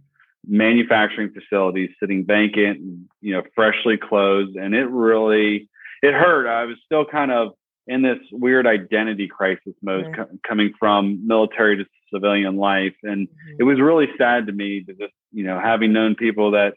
manufacturing 0.46 1.32
facilities 1.32 1.90
sitting 1.98 2.24
vacant 2.24 3.08
you 3.20 3.34
know 3.34 3.42
freshly 3.54 3.96
closed. 3.96 4.56
And 4.56 4.74
it 4.74 4.86
really 4.86 5.68
it 6.02 6.14
hurt. 6.14 6.46
I 6.46 6.64
was 6.64 6.76
still 6.84 7.04
kind 7.04 7.32
of 7.32 7.52
in 7.88 8.02
this 8.02 8.18
weird 8.30 8.66
identity 8.66 9.26
crisis 9.26 9.74
mode 9.82 10.14
co- 10.14 10.28
coming 10.46 10.74
from 10.78 11.26
military 11.26 11.78
to 11.78 11.86
civilian 12.12 12.56
life 12.56 12.94
and 13.02 13.28
mm-hmm. 13.28 13.56
it 13.58 13.64
was 13.64 13.80
really 13.80 14.08
sad 14.16 14.46
to 14.46 14.52
me 14.52 14.82
to 14.82 14.92
just 14.94 15.12
you 15.32 15.44
know 15.44 15.58
having 15.60 15.92
known 15.92 16.14
people 16.14 16.52
that 16.52 16.74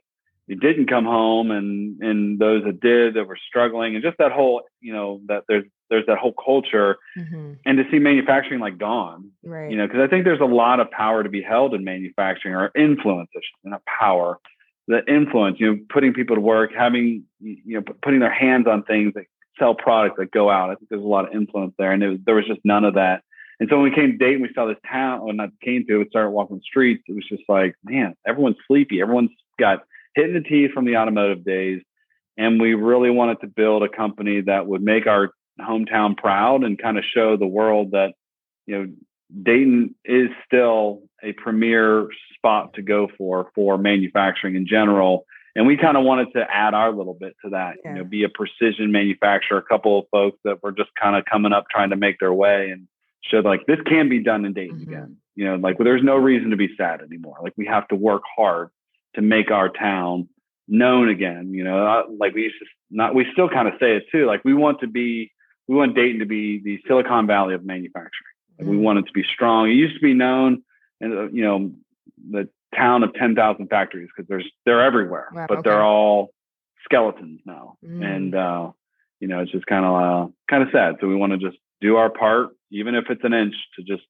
didn't 0.47 0.87
come 0.87 1.05
home 1.05 1.49
and 1.49 2.01
and 2.01 2.39
those 2.39 2.63
that 2.65 2.81
did 2.81 3.13
that 3.13 3.25
were 3.25 3.37
struggling 3.47 3.95
and 3.95 4.03
just 4.03 4.17
that 4.17 4.31
whole 4.31 4.61
you 4.81 4.91
know 4.91 5.21
that 5.27 5.43
there's 5.47 5.63
there's 5.89 6.05
that 6.07 6.17
whole 6.17 6.33
culture 6.33 6.97
mm-hmm. 7.17 7.53
and 7.65 7.77
to 7.77 7.85
see 7.89 7.99
manufacturing 7.99 8.59
like 8.59 8.77
gone 8.77 9.31
right 9.43 9.71
you 9.71 9.77
know 9.77 9.87
because 9.87 10.01
i 10.01 10.07
think 10.07 10.25
there's 10.25 10.41
a 10.41 10.45
lot 10.45 10.79
of 10.79 10.91
power 10.91 11.23
to 11.23 11.29
be 11.29 11.41
held 11.41 11.73
in 11.73 11.83
manufacturing 11.83 12.53
or 12.53 12.71
influence 12.75 13.29
not 13.63 13.81
power 13.85 14.39
the 14.87 15.01
influence 15.07 15.57
you 15.59 15.71
know 15.71 15.79
putting 15.89 16.13
people 16.13 16.35
to 16.35 16.41
work 16.41 16.71
having 16.77 17.23
you 17.39 17.79
know 17.79 17.83
putting 18.01 18.19
their 18.19 18.33
hands 18.33 18.67
on 18.67 18.83
things 18.83 19.13
that 19.13 19.23
sell 19.61 19.75
products 19.75 20.15
that 20.17 20.31
go 20.31 20.49
out. 20.49 20.71
I 20.71 20.75
think 20.75 20.89
there's 20.89 21.03
a 21.03 21.07
lot 21.07 21.27
of 21.27 21.33
influence 21.33 21.73
there, 21.77 21.91
and 21.91 22.03
was, 22.03 22.19
there 22.25 22.35
was 22.35 22.47
just 22.47 22.61
none 22.63 22.83
of 22.83 22.95
that. 22.95 23.23
And 23.61 23.69
so 23.69 23.75
when 23.75 23.91
we 23.91 23.95
came 23.95 24.11
to 24.11 24.17
Dayton, 24.17 24.41
we 24.41 24.49
saw 24.55 24.65
this 24.65 24.77
town, 24.91 25.19
or 25.19 25.31
not 25.33 25.51
came 25.63 25.85
to, 25.85 25.95
it, 25.95 25.97
we 25.99 26.09
started 26.09 26.31
walking 26.31 26.57
the 26.57 26.63
streets. 26.63 27.03
It 27.07 27.13
was 27.13 27.27
just 27.29 27.43
like, 27.47 27.75
man, 27.83 28.15
everyone's 28.25 28.57
sleepy. 28.65 29.01
Everyone's 29.01 29.29
got 29.59 29.83
hit 30.15 30.29
in 30.29 30.33
the 30.33 30.41
teeth 30.41 30.71
from 30.71 30.85
the 30.85 30.97
automotive 30.97 31.45
days. 31.45 31.83
And 32.37 32.59
we 32.59 32.73
really 32.73 33.11
wanted 33.11 33.39
to 33.41 33.47
build 33.47 33.83
a 33.83 33.87
company 33.87 34.41
that 34.41 34.65
would 34.65 34.81
make 34.81 35.05
our 35.05 35.29
hometown 35.59 36.17
proud 36.17 36.63
and 36.63 36.81
kind 36.81 36.97
of 36.97 37.03
show 37.13 37.37
the 37.37 37.45
world 37.45 37.91
that, 37.91 38.13
you 38.65 38.79
know, 38.79 38.91
Dayton 39.43 39.93
is 40.05 40.29
still 40.47 41.03
a 41.23 41.33
premier 41.33 42.07
spot 42.35 42.73
to 42.73 42.81
go 42.81 43.09
for 43.15 43.51
for 43.53 43.77
manufacturing 43.77 44.55
in 44.55 44.67
general 44.67 45.25
and 45.55 45.67
we 45.67 45.77
kind 45.77 45.95
of 45.95 46.03
wanted 46.03 46.27
to 46.33 46.45
add 46.49 46.73
our 46.73 46.91
little 46.91 47.13
bit 47.13 47.35
to 47.43 47.51
that 47.51 47.75
yeah. 47.85 47.91
you 47.91 47.97
know 47.97 48.03
be 48.03 48.23
a 48.23 48.29
precision 48.29 48.91
manufacturer 48.91 49.57
a 49.57 49.63
couple 49.63 49.99
of 49.99 50.05
folks 50.11 50.37
that 50.43 50.61
were 50.61 50.71
just 50.71 50.89
kind 51.01 51.15
of 51.15 51.23
coming 51.31 51.53
up 51.53 51.65
trying 51.71 51.91
to 51.91 51.95
make 51.95 52.19
their 52.19 52.33
way 52.33 52.71
and 52.71 52.87
show 53.23 53.39
like 53.39 53.65
this 53.65 53.79
can 53.85 54.09
be 54.09 54.19
done 54.19 54.45
in 54.45 54.53
Dayton 54.53 54.79
mm-hmm. 54.79 54.93
again 54.93 55.17
you 55.35 55.45
know 55.45 55.55
like 55.55 55.79
well, 55.79 55.85
there's 55.85 56.03
no 56.03 56.15
reason 56.15 56.51
to 56.51 56.57
be 56.57 56.69
sad 56.77 57.01
anymore 57.01 57.37
like 57.41 57.53
we 57.57 57.65
have 57.65 57.87
to 57.89 57.95
work 57.95 58.23
hard 58.35 58.69
to 59.15 59.21
make 59.21 59.51
our 59.51 59.69
town 59.69 60.27
known 60.67 61.09
again 61.09 61.53
you 61.53 61.63
know 61.63 61.85
uh, 61.85 62.03
like 62.17 62.33
we 62.33 62.43
used 62.43 62.59
to 62.59 62.65
not 62.89 63.13
we 63.13 63.25
still 63.33 63.49
kind 63.49 63.67
of 63.67 63.73
say 63.79 63.95
it 63.95 64.03
too 64.11 64.25
like 64.25 64.43
we 64.43 64.53
want 64.53 64.79
to 64.79 64.87
be 64.87 65.31
we 65.67 65.75
want 65.75 65.95
Dayton 65.95 66.19
to 66.19 66.25
be 66.25 66.59
the 66.59 66.79
Silicon 66.87 67.27
Valley 67.27 67.53
of 67.53 67.63
manufacturing 67.63 68.11
mm-hmm. 68.59 68.69
we 68.69 68.77
want 68.77 68.99
it 68.99 69.05
to 69.07 69.13
be 69.13 69.23
strong 69.33 69.69
it 69.69 69.73
used 69.73 69.95
to 69.95 70.01
be 70.01 70.13
known 70.13 70.63
and 70.99 71.13
uh, 71.13 71.27
you 71.29 71.43
know 71.43 71.71
the 72.29 72.49
town 72.75 73.03
of 73.03 73.13
10,000 73.13 73.67
factories 73.67 74.09
because 74.15 74.27
there's 74.27 74.49
they're 74.65 74.81
everywhere, 74.81 75.29
wow, 75.33 75.45
but 75.47 75.59
okay. 75.59 75.69
they're 75.69 75.83
all 75.83 76.33
skeletons 76.83 77.41
now. 77.45 77.77
Mm. 77.85 78.05
And 78.05 78.35
uh, 78.35 78.71
you 79.19 79.27
know, 79.27 79.39
it's 79.39 79.51
just 79.51 79.65
kind 79.65 79.85
of 79.85 79.93
uh, 79.95 80.31
kind 80.49 80.63
of 80.63 80.69
sad. 80.71 80.95
So 80.99 81.07
we 81.07 81.15
want 81.15 81.33
to 81.33 81.37
just 81.37 81.57
do 81.79 81.97
our 81.97 82.09
part, 82.09 82.49
even 82.71 82.95
if 82.95 83.05
it's 83.09 83.23
an 83.23 83.33
inch, 83.33 83.55
to 83.75 83.83
just 83.83 84.03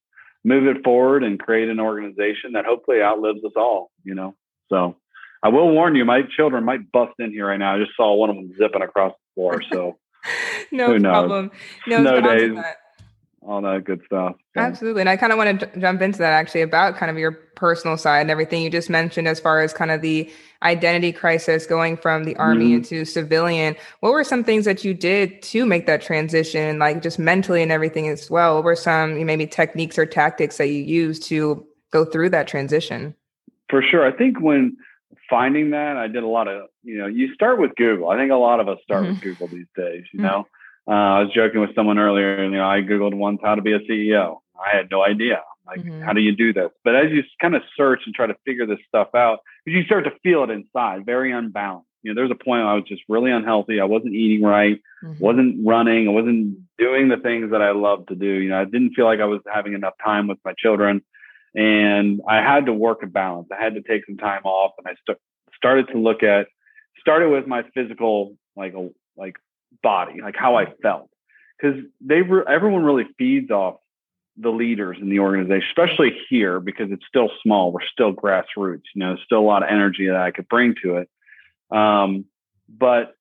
move 0.44 0.66
it 0.66 0.82
forward 0.84 1.22
and 1.22 1.38
create 1.38 1.68
an 1.68 1.80
organization 1.80 2.52
that 2.52 2.64
hopefully 2.64 3.02
outlives 3.02 3.44
us 3.44 3.52
all. 3.56 3.90
You 4.04 4.14
know, 4.14 4.34
so 4.68 4.96
I 5.42 5.48
will 5.48 5.70
warn 5.70 5.94
you, 5.94 6.04
my 6.04 6.22
children 6.36 6.64
might 6.64 6.90
bust 6.92 7.14
in 7.18 7.30
here 7.30 7.48
right 7.48 7.58
now. 7.58 7.76
I 7.76 7.78
just 7.78 7.96
saw 7.96 8.14
one 8.14 8.30
of 8.30 8.36
them 8.36 8.52
zipping 8.58 8.82
across 8.82 9.12
the 9.12 9.40
floor. 9.40 9.62
So 9.72 9.98
no 10.72 10.98
problem. 10.98 11.50
No, 11.86 12.02
no 12.02 12.20
days 12.20 12.56
all 13.46 13.60
that 13.62 13.84
good 13.84 14.00
stuff. 14.06 14.36
So. 14.54 14.60
Absolutely. 14.60 15.00
And 15.00 15.08
I 15.08 15.16
kind 15.16 15.32
of 15.32 15.38
want 15.38 15.60
to 15.60 15.66
j- 15.66 15.80
jump 15.80 16.00
into 16.00 16.18
that 16.18 16.32
actually 16.32 16.62
about 16.62 16.96
kind 16.96 17.10
of 17.10 17.18
your 17.18 17.32
personal 17.32 17.96
side 17.96 18.20
and 18.20 18.30
everything 18.30 18.62
you 18.62 18.70
just 18.70 18.88
mentioned 18.88 19.26
as 19.26 19.40
far 19.40 19.60
as 19.60 19.72
kind 19.72 19.90
of 19.90 20.00
the 20.00 20.30
identity 20.62 21.12
crisis 21.12 21.66
going 21.66 21.96
from 21.96 22.24
the 22.24 22.36
army 22.36 22.66
mm-hmm. 22.66 22.74
into 22.76 23.04
civilian. 23.04 23.74
What 24.00 24.12
were 24.12 24.24
some 24.24 24.44
things 24.44 24.64
that 24.64 24.84
you 24.84 24.94
did 24.94 25.42
to 25.42 25.66
make 25.66 25.86
that 25.86 26.02
transition, 26.02 26.78
like 26.78 27.02
just 27.02 27.18
mentally 27.18 27.62
and 27.62 27.72
everything 27.72 28.08
as 28.08 28.30
well? 28.30 28.54
What 28.56 28.64
were 28.64 28.76
some 28.76 29.24
maybe 29.24 29.46
techniques 29.46 29.98
or 29.98 30.06
tactics 30.06 30.58
that 30.58 30.68
you 30.68 30.82
used 30.82 31.24
to 31.24 31.66
go 31.90 32.04
through 32.04 32.30
that 32.30 32.46
transition? 32.46 33.14
For 33.68 33.82
sure. 33.82 34.06
I 34.06 34.16
think 34.16 34.40
when 34.40 34.76
finding 35.28 35.70
that, 35.70 35.96
I 35.96 36.06
did 36.06 36.22
a 36.22 36.28
lot 36.28 36.46
of, 36.46 36.68
you 36.84 36.98
know, 36.98 37.06
you 37.06 37.34
start 37.34 37.58
with 37.58 37.74
Google. 37.76 38.10
I 38.10 38.16
think 38.16 38.30
a 38.30 38.36
lot 38.36 38.60
of 38.60 38.68
us 38.68 38.78
start 38.84 39.02
mm-hmm. 39.02 39.14
with 39.14 39.20
Google 39.22 39.48
these 39.48 39.66
days, 39.76 40.04
you 40.12 40.20
mm-hmm. 40.20 40.26
know. 40.26 40.46
Uh, 40.88 40.90
I 40.90 41.20
was 41.20 41.32
joking 41.32 41.60
with 41.60 41.74
someone 41.74 41.98
earlier, 41.98 42.42
and 42.42 42.52
you 42.52 42.58
know, 42.58 42.68
I 42.68 42.80
googled 42.80 43.14
once 43.14 43.40
how 43.42 43.54
to 43.54 43.62
be 43.62 43.72
a 43.72 43.78
CEO. 43.80 44.38
I 44.58 44.76
had 44.76 44.90
no 44.90 45.04
idea. 45.04 45.42
Like, 45.66 45.80
mm-hmm. 45.80 46.02
how 46.02 46.12
do 46.12 46.20
you 46.20 46.34
do 46.34 46.52
this? 46.52 46.70
But 46.84 46.96
as 46.96 47.12
you 47.12 47.22
kind 47.40 47.54
of 47.54 47.62
search 47.76 48.02
and 48.04 48.14
try 48.14 48.26
to 48.26 48.34
figure 48.44 48.66
this 48.66 48.80
stuff 48.88 49.08
out, 49.14 49.40
you 49.64 49.84
start 49.84 50.04
to 50.04 50.10
feel 50.22 50.42
it 50.44 50.50
inside, 50.50 51.06
very 51.06 51.32
unbalanced. 51.32 51.86
You 52.02 52.12
know, 52.12 52.20
there's 52.20 52.32
a 52.32 52.44
point 52.44 52.62
I 52.62 52.74
was 52.74 52.84
just 52.84 53.02
really 53.08 53.30
unhealthy. 53.30 53.80
I 53.80 53.84
wasn't 53.84 54.14
eating 54.14 54.44
right, 54.44 54.80
mm-hmm. 55.04 55.22
wasn't 55.22 55.64
running, 55.64 56.08
I 56.08 56.10
wasn't 56.10 56.58
doing 56.78 57.08
the 57.08 57.16
things 57.16 57.52
that 57.52 57.62
I 57.62 57.70
love 57.70 58.06
to 58.06 58.16
do. 58.16 58.26
You 58.26 58.50
know, 58.50 58.60
I 58.60 58.64
didn't 58.64 58.94
feel 58.94 59.04
like 59.04 59.20
I 59.20 59.26
was 59.26 59.40
having 59.52 59.74
enough 59.74 59.94
time 60.04 60.26
with 60.26 60.38
my 60.44 60.52
children, 60.58 61.02
and 61.54 62.20
I 62.28 62.36
had 62.36 62.66
to 62.66 62.72
work 62.72 63.04
a 63.04 63.06
balance. 63.06 63.48
I 63.56 63.62
had 63.62 63.74
to 63.74 63.82
take 63.82 64.04
some 64.06 64.16
time 64.16 64.42
off, 64.44 64.72
and 64.78 64.88
I 64.88 64.96
st- 65.06 65.18
started 65.54 65.88
to 65.92 65.98
look 65.98 66.24
at 66.24 66.48
started 67.00 67.30
with 67.30 67.46
my 67.46 67.62
physical 67.74 68.36
like 68.56 68.74
like 69.16 69.36
body, 69.82 70.20
like 70.22 70.36
how 70.36 70.56
I 70.56 70.66
felt, 70.82 71.10
because 71.60 71.80
they 72.00 72.22
re- 72.22 72.44
everyone 72.48 72.84
really 72.84 73.06
feeds 73.18 73.50
off 73.50 73.76
the 74.36 74.50
leaders 74.50 74.96
in 75.00 75.10
the 75.10 75.18
organization, 75.18 75.66
especially 75.68 76.16
here 76.28 76.58
because 76.60 76.90
it's 76.90 77.04
still 77.06 77.30
small. 77.42 77.72
We're 77.72 77.86
still 77.92 78.12
grassroots. 78.12 78.82
You 78.94 79.00
know, 79.00 79.08
there's 79.08 79.24
still 79.24 79.40
a 79.40 79.40
lot 79.40 79.62
of 79.62 79.68
energy 79.70 80.06
that 80.08 80.16
I 80.16 80.30
could 80.30 80.48
bring 80.48 80.74
to 80.82 80.96
it. 80.96 81.10
Um, 81.70 82.24
but 82.68 83.14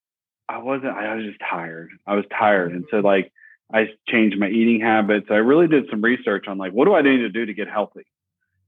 I 0.48 0.60
wasn't. 0.60 0.96
I 0.96 1.16
was 1.16 1.26
just 1.26 1.40
tired. 1.50 1.92
I 2.06 2.16
was 2.16 2.26
tired, 2.38 2.74
and 2.74 2.86
so 2.92 2.98
like 2.98 3.32
I 3.74 3.88
changed 4.10 4.38
my 4.38 4.50
eating 4.50 4.82
habits. 4.82 5.28
I 5.30 5.36
really 5.36 5.68
did 5.68 5.90
some 5.90 6.02
research 6.02 6.48
on 6.48 6.58
like 6.58 6.74
what 6.74 6.86
do 6.86 6.94
I 6.94 7.02
need 7.02 7.18
to 7.18 7.30
do 7.30 7.46
to 7.46 7.54
get 7.54 7.70
healthy. 7.70 8.06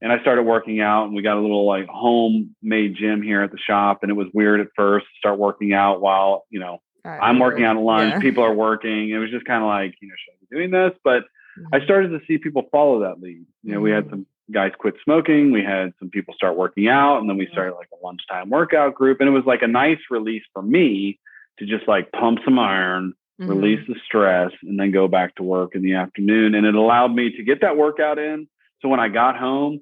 And 0.01 0.11
I 0.11 0.19
started 0.19 0.43
working 0.43 0.81
out, 0.81 1.05
and 1.05 1.15
we 1.15 1.21
got 1.21 1.37
a 1.37 1.41
little 1.41 1.65
like 1.65 1.87
homemade 1.87 2.95
gym 2.97 3.21
here 3.21 3.41
at 3.41 3.51
the 3.51 3.57
shop. 3.57 3.99
And 4.01 4.11
it 4.11 4.15
was 4.15 4.27
weird 4.33 4.59
at 4.59 4.67
first 4.75 5.05
to 5.05 5.17
start 5.17 5.39
working 5.39 5.73
out 5.73 6.01
while 6.01 6.45
you 6.49 6.59
know 6.59 6.81
I'm 7.05 7.39
working 7.39 7.65
on 7.65 7.77
lunch. 7.77 8.13
Yeah. 8.13 8.19
People 8.19 8.43
are 8.43 8.53
working. 8.53 9.09
It 9.09 9.17
was 9.17 9.29
just 9.29 9.45
kind 9.45 9.61
of 9.61 9.67
like, 9.67 9.95
you 10.01 10.07
know, 10.07 10.15
should 10.17 10.33
I 10.33 10.37
be 10.41 10.55
doing 10.55 10.71
this? 10.71 10.97
But 11.03 11.23
mm-hmm. 11.23 11.75
I 11.75 11.83
started 11.83 12.09
to 12.09 12.19
see 12.27 12.37
people 12.37 12.67
follow 12.71 13.01
that 13.01 13.19
lead. 13.21 13.45
You 13.63 13.73
know, 13.73 13.81
we 13.81 13.91
had 13.91 14.05
mm-hmm. 14.05 14.11
some 14.11 14.25
guys 14.51 14.71
quit 14.77 14.95
smoking. 15.03 15.51
We 15.51 15.63
had 15.63 15.93
some 15.99 16.09
people 16.09 16.33
start 16.33 16.55
working 16.55 16.87
out, 16.87 17.19
and 17.19 17.29
then 17.29 17.37
we 17.37 17.47
started 17.51 17.75
like 17.75 17.89
a 17.91 18.05
lunchtime 18.05 18.49
workout 18.49 18.95
group. 18.95 19.19
And 19.19 19.27
it 19.27 19.33
was 19.33 19.45
like 19.45 19.61
a 19.61 19.67
nice 19.67 19.99
release 20.09 20.43
for 20.53 20.61
me 20.61 21.19
to 21.59 21.65
just 21.65 21.87
like 21.87 22.11
pump 22.11 22.39
some 22.45 22.57
iron, 22.57 23.13
mm-hmm. 23.39 23.49
release 23.49 23.85
the 23.87 23.95
stress, 24.05 24.51
and 24.63 24.79
then 24.79 24.91
go 24.91 25.07
back 25.07 25.35
to 25.35 25.43
work 25.43 25.75
in 25.75 25.81
the 25.81 25.95
afternoon. 25.95 26.55
And 26.55 26.65
it 26.65 26.75
allowed 26.75 27.13
me 27.13 27.35
to 27.35 27.43
get 27.43 27.61
that 27.61 27.77
workout 27.77 28.17
in. 28.17 28.47
So 28.81 28.89
when 28.89 28.99
I 28.99 29.09
got 29.09 29.37
home, 29.37 29.81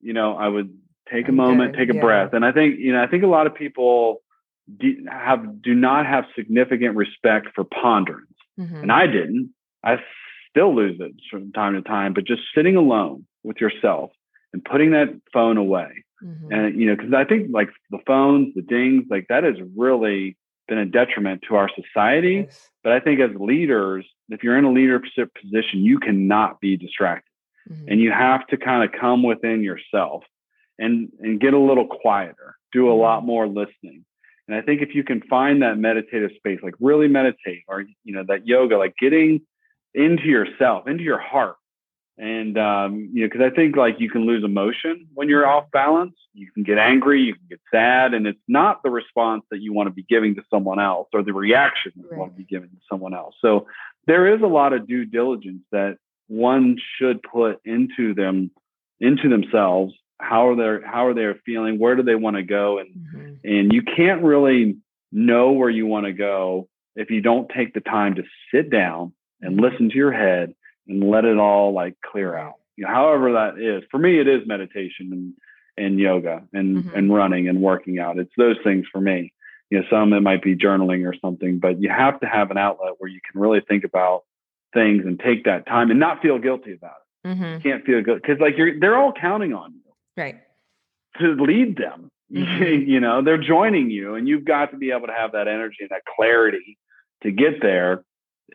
you 0.00 0.12
know, 0.12 0.36
I 0.36 0.48
would 0.48 0.76
take 1.10 1.28
a 1.28 1.32
moment, 1.32 1.76
take 1.76 1.90
a 1.90 1.94
yeah. 1.94 2.00
breath. 2.00 2.32
And 2.32 2.44
I 2.44 2.52
think, 2.52 2.78
you 2.78 2.92
know, 2.92 3.02
I 3.02 3.06
think 3.06 3.22
a 3.22 3.28
lot 3.28 3.46
of 3.46 3.54
people 3.54 4.22
do, 4.78 5.06
have 5.10 5.62
do 5.62 5.74
not 5.74 6.06
have 6.06 6.24
significant 6.34 6.96
respect 6.96 7.48
for 7.54 7.64
ponderance, 7.64 8.26
mm-hmm. 8.58 8.76
and 8.76 8.92
I 8.92 9.06
didn't. 9.06 9.52
I 9.84 9.98
still 10.50 10.74
lose 10.74 10.98
it 11.00 11.12
from 11.30 11.52
time 11.52 11.74
to 11.74 11.82
time. 11.82 12.14
But 12.14 12.24
just 12.24 12.42
sitting 12.54 12.76
alone 12.76 13.26
with 13.44 13.60
yourself 13.60 14.10
and 14.52 14.64
putting 14.64 14.90
that 14.92 15.08
phone 15.32 15.56
away, 15.56 16.04
mm-hmm. 16.22 16.52
and 16.52 16.80
you 16.80 16.86
know, 16.86 16.96
because 16.96 17.14
I 17.14 17.24
think 17.24 17.48
like 17.52 17.70
the 17.90 18.00
phones, 18.06 18.54
the 18.54 18.62
dings, 18.62 19.04
like 19.08 19.26
that 19.28 19.44
has 19.44 19.56
really 19.76 20.36
been 20.68 20.78
a 20.78 20.86
detriment 20.86 21.42
to 21.48 21.54
our 21.54 21.70
society. 21.70 22.46
Yes. 22.46 22.68
But 22.82 22.92
I 22.92 23.00
think 23.00 23.20
as 23.20 23.30
leaders, 23.36 24.04
if 24.30 24.42
you're 24.42 24.58
in 24.58 24.64
a 24.64 24.72
leadership 24.72 25.30
position, 25.40 25.84
you 25.84 26.00
cannot 26.00 26.60
be 26.60 26.76
distracted, 26.76 27.30
mm-hmm. 27.70 27.86
and 27.88 28.00
you 28.00 28.10
have 28.10 28.46
to 28.48 28.56
kind 28.56 28.82
of 28.82 28.98
come 28.98 29.22
within 29.22 29.62
yourself 29.62 30.24
and 30.76 31.08
and 31.20 31.38
get 31.40 31.54
a 31.54 31.58
little 31.58 31.86
quieter, 31.86 32.56
do 32.72 32.88
a 32.88 32.90
mm-hmm. 32.90 33.00
lot 33.00 33.24
more 33.24 33.46
listening 33.46 34.04
and 34.48 34.56
I 34.56 34.62
think 34.62 34.82
if 34.82 34.94
you 34.94 35.02
can 35.02 35.22
find 35.22 35.62
that 35.62 35.78
meditative 35.78 36.30
space, 36.36 36.60
like 36.62 36.74
really 36.80 37.08
meditate 37.08 37.64
or, 37.68 37.84
you 38.04 38.14
know, 38.14 38.24
that 38.28 38.46
yoga, 38.46 38.78
like 38.78 38.94
getting 39.00 39.40
into 39.94 40.24
yourself, 40.24 40.86
into 40.86 41.02
your 41.02 41.18
heart. 41.18 41.56
And, 42.18 42.56
um, 42.56 43.10
you 43.12 43.22
know, 43.22 43.28
cause 43.28 43.42
I 43.44 43.54
think 43.54 43.76
like 43.76 43.96
you 43.98 44.08
can 44.08 44.24
lose 44.24 44.42
emotion 44.42 45.08
when 45.14 45.28
you're 45.28 45.46
off 45.46 45.70
balance. 45.70 46.14
You 46.32 46.50
can 46.52 46.62
get 46.62 46.78
angry, 46.78 47.22
you 47.22 47.34
can 47.34 47.46
get 47.48 47.60
sad, 47.70 48.14
and 48.14 48.26
it's 48.26 48.40
not 48.46 48.82
the 48.82 48.90
response 48.90 49.42
that 49.50 49.60
you 49.60 49.72
want 49.72 49.88
to 49.88 49.92
be 49.92 50.04
giving 50.08 50.34
to 50.36 50.42
someone 50.48 50.78
else 50.78 51.08
or 51.12 51.22
the 51.22 51.32
reaction 51.32 51.92
that 51.96 52.02
right. 52.04 52.12
you 52.12 52.18
want 52.18 52.32
to 52.32 52.38
be 52.38 52.44
giving 52.44 52.70
to 52.70 52.76
someone 52.90 53.14
else. 53.14 53.34
So 53.40 53.66
there 54.06 54.34
is 54.34 54.42
a 54.42 54.46
lot 54.46 54.72
of 54.72 54.86
due 54.86 55.04
diligence 55.04 55.62
that 55.72 55.96
one 56.28 56.76
should 56.98 57.22
put 57.22 57.60
into 57.64 58.14
them, 58.14 58.50
into 59.00 59.28
themselves 59.28 59.94
how 60.18 60.48
are 60.48 60.56
they 60.56 60.86
how 60.86 61.06
are 61.06 61.14
they 61.14 61.30
feeling 61.44 61.78
where 61.78 61.94
do 61.94 62.02
they 62.02 62.14
want 62.14 62.36
to 62.36 62.42
go 62.42 62.78
and 62.78 62.88
mm-hmm. 62.90 63.34
and 63.44 63.72
you 63.72 63.82
can't 63.82 64.22
really 64.22 64.76
know 65.12 65.52
where 65.52 65.70
you 65.70 65.86
want 65.86 66.06
to 66.06 66.12
go 66.12 66.68
if 66.94 67.10
you 67.10 67.20
don't 67.20 67.50
take 67.54 67.74
the 67.74 67.80
time 67.80 68.14
to 68.14 68.22
sit 68.52 68.70
down 68.70 69.12
and 69.40 69.56
mm-hmm. 69.56 69.64
listen 69.64 69.90
to 69.90 69.96
your 69.96 70.12
head 70.12 70.54
and 70.88 71.08
let 71.08 71.24
it 71.24 71.38
all 71.38 71.72
like 71.72 71.94
clear 72.00 72.34
out 72.36 72.54
you 72.76 72.84
know, 72.84 72.90
however 72.90 73.32
that 73.32 73.58
is 73.58 73.82
for 73.90 73.98
me 73.98 74.18
it 74.18 74.26
is 74.28 74.46
meditation 74.46 75.10
and 75.12 75.34
and 75.78 75.98
yoga 75.98 76.42
and 76.52 76.78
mm-hmm. 76.78 76.96
and 76.96 77.14
running 77.14 77.48
and 77.48 77.60
working 77.60 77.98
out 77.98 78.18
it's 78.18 78.32
those 78.38 78.56
things 78.64 78.86
for 78.90 79.00
me 79.00 79.32
you 79.70 79.78
know 79.78 79.84
some 79.90 80.12
it 80.12 80.20
might 80.20 80.42
be 80.42 80.56
journaling 80.56 81.06
or 81.06 81.14
something 81.20 81.58
but 81.58 81.80
you 81.80 81.90
have 81.90 82.18
to 82.20 82.26
have 82.26 82.50
an 82.50 82.56
outlet 82.56 82.94
where 82.98 83.10
you 83.10 83.20
can 83.30 83.38
really 83.38 83.60
think 83.60 83.84
about 83.84 84.22
things 84.72 85.04
and 85.04 85.20
take 85.20 85.44
that 85.44 85.66
time 85.66 85.90
and 85.90 86.00
not 86.00 86.22
feel 86.22 86.38
guilty 86.38 86.72
about 86.72 86.96
it 87.24 87.28
mm-hmm. 87.28 87.58
can't 87.58 87.84
feel 87.84 88.02
good 88.02 88.20
because 88.22 88.40
like 88.40 88.56
you're 88.56 88.80
they're 88.80 88.96
all 88.96 89.12
counting 89.12 89.52
on 89.52 89.74
you 89.74 89.80
right 90.16 90.36
to 91.18 91.34
lead 91.34 91.76
them 91.76 92.10
mm-hmm. 92.32 92.88
you 92.88 93.00
know 93.00 93.22
they're 93.22 93.42
joining 93.42 93.90
you 93.90 94.14
and 94.14 94.28
you've 94.28 94.44
got 94.44 94.70
to 94.70 94.76
be 94.76 94.90
able 94.90 95.06
to 95.06 95.12
have 95.12 95.32
that 95.32 95.48
energy 95.48 95.78
and 95.80 95.90
that 95.90 96.02
clarity 96.16 96.78
to 97.22 97.30
get 97.30 97.62
there 97.62 98.04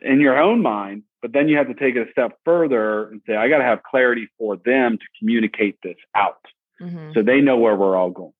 in 0.02 0.20
your 0.20 0.38
own 0.38 0.62
mind 0.62 1.02
but 1.20 1.32
then 1.32 1.48
you 1.48 1.56
have 1.56 1.68
to 1.68 1.74
take 1.74 1.96
it 1.96 2.06
a 2.06 2.10
step 2.10 2.38
further 2.44 3.08
and 3.08 3.22
say 3.26 3.34
i 3.34 3.48
got 3.48 3.58
to 3.58 3.64
have 3.64 3.82
clarity 3.82 4.28
for 4.38 4.56
them 4.56 4.98
to 4.98 5.04
communicate 5.18 5.78
this 5.82 5.96
out 6.14 6.44
mm-hmm. 6.80 7.12
so 7.14 7.22
they 7.22 7.40
know 7.40 7.56
where 7.56 7.76
we're 7.76 7.96
all 7.96 8.10
going 8.10 8.32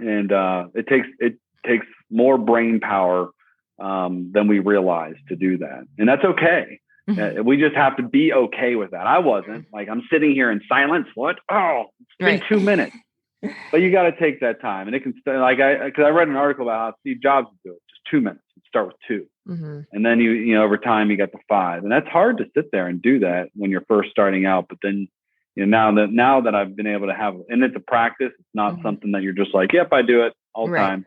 and 0.00 0.32
uh, 0.32 0.66
it 0.74 0.86
takes 0.86 1.06
it 1.18 1.36
takes 1.64 1.86
more 2.10 2.38
brain 2.38 2.80
power 2.80 3.30
um, 3.78 4.30
than 4.32 4.48
we 4.48 4.58
realize 4.58 5.14
to 5.28 5.36
do 5.36 5.58
that 5.58 5.84
and 5.98 6.08
that's 6.08 6.24
okay 6.24 6.80
Mm-hmm. 7.10 7.40
Uh, 7.40 7.42
we 7.42 7.56
just 7.56 7.74
have 7.74 7.96
to 7.96 8.02
be 8.02 8.32
okay 8.32 8.74
with 8.74 8.92
that. 8.92 9.06
I 9.06 9.18
wasn't 9.18 9.66
like 9.72 9.88
I'm 9.88 10.02
sitting 10.12 10.32
here 10.32 10.50
in 10.50 10.60
silence. 10.68 11.08
What? 11.14 11.36
Oh, 11.50 11.86
it's 12.20 12.40
been 12.40 12.48
two 12.48 12.64
minutes. 12.64 12.96
but 13.72 13.80
you 13.80 13.90
got 13.90 14.02
to 14.02 14.12
take 14.12 14.40
that 14.40 14.60
time, 14.60 14.86
and 14.86 14.94
it 14.94 15.02
can 15.02 15.14
like 15.26 15.60
I 15.60 15.86
because 15.86 16.04
I 16.04 16.10
read 16.10 16.28
an 16.28 16.36
article 16.36 16.66
about 16.66 16.92
how 16.92 16.94
Steve 17.00 17.22
Jobs 17.22 17.48
would 17.50 17.70
do 17.70 17.72
it. 17.72 17.82
Just 17.88 18.02
two 18.10 18.20
minutes. 18.20 18.44
Start 18.68 18.86
with 18.86 18.96
2 19.08 19.26
mm-hmm. 19.48 19.80
and 19.90 20.06
then 20.06 20.20
you 20.20 20.30
you 20.30 20.54
know 20.54 20.62
over 20.62 20.78
time 20.78 21.10
you 21.10 21.16
get 21.16 21.32
to 21.32 21.38
five, 21.48 21.82
and 21.82 21.90
that's 21.90 22.06
hard 22.06 22.38
to 22.38 22.44
sit 22.54 22.70
there 22.70 22.86
and 22.86 23.02
do 23.02 23.18
that 23.20 23.48
when 23.54 23.70
you're 23.72 23.84
first 23.88 24.10
starting 24.10 24.46
out. 24.46 24.66
But 24.68 24.78
then 24.80 25.08
you 25.56 25.66
know 25.66 25.90
now 25.90 25.94
that 26.00 26.12
now 26.12 26.40
that 26.42 26.54
I've 26.54 26.76
been 26.76 26.86
able 26.86 27.08
to 27.08 27.14
have 27.14 27.34
and 27.48 27.64
it's 27.64 27.74
a 27.74 27.80
practice. 27.80 28.30
It's 28.38 28.48
not 28.54 28.74
mm-hmm. 28.74 28.82
something 28.82 29.12
that 29.12 29.22
you're 29.22 29.32
just 29.32 29.52
like, 29.52 29.72
yep, 29.72 29.92
I 29.92 30.02
do 30.02 30.22
it 30.22 30.34
all 30.54 30.66
the 30.66 30.72
right. 30.72 30.88
time. 30.88 31.06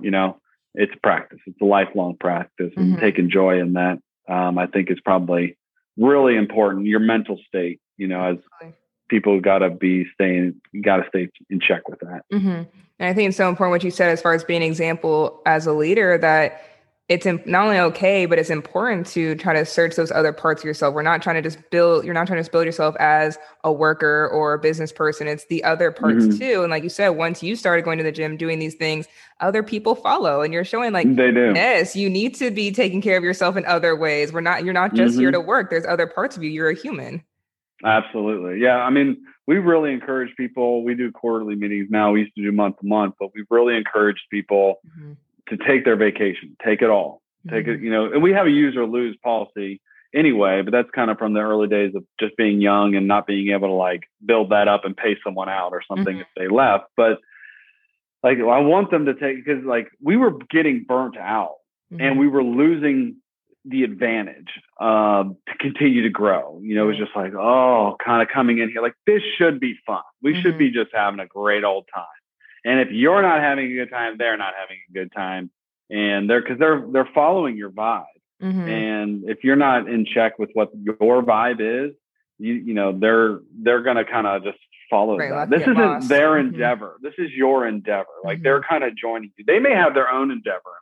You 0.00 0.12
know, 0.12 0.40
it's 0.74 0.92
practice. 1.02 1.40
It's 1.46 1.60
a 1.60 1.64
lifelong 1.64 2.16
practice, 2.16 2.72
and 2.76 2.92
mm-hmm. 2.92 3.00
taking 3.00 3.28
joy 3.28 3.58
in 3.58 3.72
that 3.72 3.98
um, 4.28 4.56
I 4.56 4.66
think 4.66 4.90
is 4.90 5.00
probably 5.04 5.56
really 5.96 6.36
important. 6.36 6.86
Your 6.86 7.00
mental 7.00 7.40
state, 7.48 7.80
you 7.96 8.06
know, 8.06 8.22
as 8.22 8.36
people 9.10 9.40
got 9.40 9.58
to 9.58 9.68
be 9.68 10.06
staying, 10.14 10.54
got 10.82 10.98
to 10.98 11.04
stay 11.08 11.28
in 11.50 11.60
check 11.60 11.88
with 11.88 11.98
that. 12.00 12.24
Mm-hmm. 12.32 12.48
And 12.48 13.08
I 13.08 13.12
think 13.12 13.28
it's 13.28 13.36
so 13.36 13.48
important 13.48 13.72
what 13.72 13.84
you 13.84 13.90
said 13.90 14.10
as 14.10 14.22
far 14.22 14.32
as 14.32 14.44
being 14.44 14.62
an 14.62 14.68
example 14.68 15.42
as 15.44 15.66
a 15.66 15.72
leader 15.72 16.16
that 16.18 16.62
it's 17.10 17.26
not 17.26 17.64
only 17.64 17.80
okay, 17.80 18.24
but 18.24 18.38
it's 18.38 18.50
important 18.50 19.04
to 19.08 19.34
try 19.34 19.52
to 19.52 19.66
search 19.66 19.96
those 19.96 20.12
other 20.12 20.32
parts 20.32 20.62
of 20.62 20.64
yourself. 20.64 20.94
We're 20.94 21.02
not 21.02 21.22
trying 21.22 21.34
to 21.34 21.42
just 21.42 21.58
build, 21.70 22.04
you're 22.04 22.14
not 22.14 22.28
trying 22.28 22.36
to 22.36 22.42
just 22.42 22.52
build 22.52 22.66
yourself 22.66 22.94
as 23.00 23.36
a 23.64 23.72
worker 23.72 24.28
or 24.28 24.54
a 24.54 24.60
business 24.60 24.92
person. 24.92 25.26
It's 25.26 25.44
the 25.46 25.64
other 25.64 25.90
parts 25.90 26.26
mm-hmm. 26.26 26.38
too. 26.38 26.62
And 26.62 26.70
like 26.70 26.84
you 26.84 26.88
said, 26.88 27.08
once 27.08 27.42
you 27.42 27.56
started 27.56 27.84
going 27.84 27.98
to 27.98 28.04
the 28.04 28.12
gym, 28.12 28.36
doing 28.36 28.60
these 28.60 28.76
things, 28.76 29.08
other 29.40 29.64
people 29.64 29.96
follow 29.96 30.42
and 30.42 30.54
you're 30.54 30.64
showing 30.64 30.92
like, 30.92 31.16
they 31.16 31.32
do. 31.32 31.50
yes, 31.52 31.96
you 31.96 32.08
need 32.08 32.36
to 32.36 32.52
be 32.52 32.70
taking 32.70 33.02
care 33.02 33.18
of 33.18 33.24
yourself 33.24 33.56
in 33.56 33.64
other 33.66 33.96
ways. 33.96 34.32
We're 34.32 34.40
not, 34.40 34.62
you're 34.62 34.72
not 34.72 34.94
just 34.94 35.14
mm-hmm. 35.14 35.20
here 35.20 35.30
to 35.32 35.40
work. 35.40 35.68
There's 35.68 35.86
other 35.86 36.06
parts 36.06 36.36
of 36.36 36.44
you. 36.44 36.50
You're 36.50 36.70
a 36.70 36.76
human. 36.76 37.24
Absolutely. 37.84 38.60
Yeah. 38.60 38.76
I 38.76 38.90
mean, 38.90 39.24
we 39.46 39.56
really 39.56 39.92
encourage 39.92 40.36
people. 40.36 40.84
We 40.84 40.94
do 40.94 41.10
quarterly 41.10 41.54
meetings 41.54 41.88
now. 41.90 42.12
We 42.12 42.20
used 42.20 42.34
to 42.36 42.42
do 42.42 42.52
month 42.52 42.78
to 42.80 42.86
month, 42.86 43.14
but 43.18 43.30
we've 43.34 43.46
really 43.50 43.76
encouraged 43.76 44.22
people 44.30 44.80
mm-hmm. 44.86 45.12
to 45.48 45.64
take 45.66 45.84
their 45.84 45.96
vacation, 45.96 46.56
take 46.64 46.82
it 46.82 46.90
all, 46.90 47.22
take 47.48 47.66
mm-hmm. 47.66 47.72
it, 47.72 47.80
you 47.80 47.90
know, 47.90 48.12
and 48.12 48.22
we 48.22 48.32
have 48.32 48.46
a 48.46 48.50
use 48.50 48.76
or 48.76 48.86
lose 48.86 49.16
policy 49.24 49.80
anyway, 50.14 50.62
but 50.62 50.72
that's 50.72 50.90
kind 50.90 51.10
of 51.10 51.18
from 51.18 51.32
the 51.32 51.40
early 51.40 51.68
days 51.68 51.94
of 51.94 52.04
just 52.18 52.36
being 52.36 52.60
young 52.60 52.94
and 52.94 53.08
not 53.08 53.26
being 53.26 53.50
able 53.52 53.68
to 53.68 53.74
like 53.74 54.02
build 54.24 54.50
that 54.50 54.68
up 54.68 54.84
and 54.84 54.96
pay 54.96 55.16
someone 55.24 55.48
out 55.48 55.72
or 55.72 55.82
something 55.88 56.16
mm-hmm. 56.16 56.22
if 56.22 56.28
they 56.36 56.48
left. 56.48 56.84
But 56.96 57.18
like, 58.22 58.38
I 58.38 58.58
want 58.58 58.90
them 58.90 59.06
to 59.06 59.14
take, 59.14 59.44
because 59.44 59.64
like 59.64 59.88
we 60.02 60.16
were 60.16 60.32
getting 60.50 60.84
burnt 60.86 61.16
out 61.16 61.54
and 61.90 62.00
mm-hmm. 62.00 62.18
we 62.18 62.28
were 62.28 62.44
losing 62.44 63.16
the 63.64 63.84
advantage 63.84 64.48
um, 64.80 65.36
to 65.46 65.56
continue 65.58 66.02
to 66.02 66.08
grow. 66.08 66.60
You 66.62 66.74
know, 66.74 66.84
it 66.84 66.88
was 66.88 66.98
just 66.98 67.14
like, 67.14 67.34
oh, 67.34 67.96
kind 68.04 68.22
of 68.22 68.28
coming 68.32 68.58
in 68.58 68.70
here, 68.70 68.82
like 68.82 68.94
this 69.06 69.22
should 69.36 69.60
be 69.60 69.74
fun. 69.86 70.02
We 70.22 70.32
mm-hmm. 70.32 70.42
should 70.42 70.58
be 70.58 70.70
just 70.70 70.90
having 70.94 71.20
a 71.20 71.26
great 71.26 71.64
old 71.64 71.86
time. 71.94 72.04
And 72.64 72.80
if 72.80 72.90
you're 72.90 73.22
not 73.22 73.40
having 73.40 73.70
a 73.70 73.74
good 73.74 73.90
time, 73.90 74.16
they're 74.18 74.36
not 74.36 74.54
having 74.58 74.78
a 74.88 74.92
good 74.92 75.12
time, 75.12 75.50
and 75.88 76.28
they're 76.28 76.42
because 76.42 76.58
they're 76.58 76.84
they're 76.92 77.08
following 77.14 77.56
your 77.56 77.70
vibe. 77.70 78.04
Mm-hmm. 78.42 78.68
And 78.68 79.30
if 79.30 79.44
you're 79.44 79.56
not 79.56 79.88
in 79.88 80.04
check 80.06 80.38
with 80.38 80.50
what 80.52 80.70
your 80.74 81.22
vibe 81.22 81.60
is, 81.60 81.94
you 82.38 82.54
you 82.54 82.74
know 82.74 82.92
they're 82.98 83.40
they're 83.62 83.82
gonna 83.82 84.04
kind 84.04 84.26
of 84.26 84.44
just 84.44 84.58
follow 84.90 85.16
right, 85.16 85.30
that. 85.30 85.50
This 85.50 85.62
isn't 85.62 85.76
lost. 85.78 86.08
their 86.08 86.32
mm-hmm. 86.32 86.54
endeavor. 86.54 86.96
This 87.00 87.14
is 87.16 87.30
your 87.32 87.66
endeavor. 87.66 88.08
Like 88.24 88.42
they're 88.42 88.60
mm-hmm. 88.60 88.68
kind 88.68 88.84
of 88.84 88.94
joining 88.96 89.32
you. 89.38 89.44
They 89.46 89.58
may 89.58 89.74
have 89.74 89.94
their 89.94 90.10
own 90.10 90.30
endeavor 90.30 90.72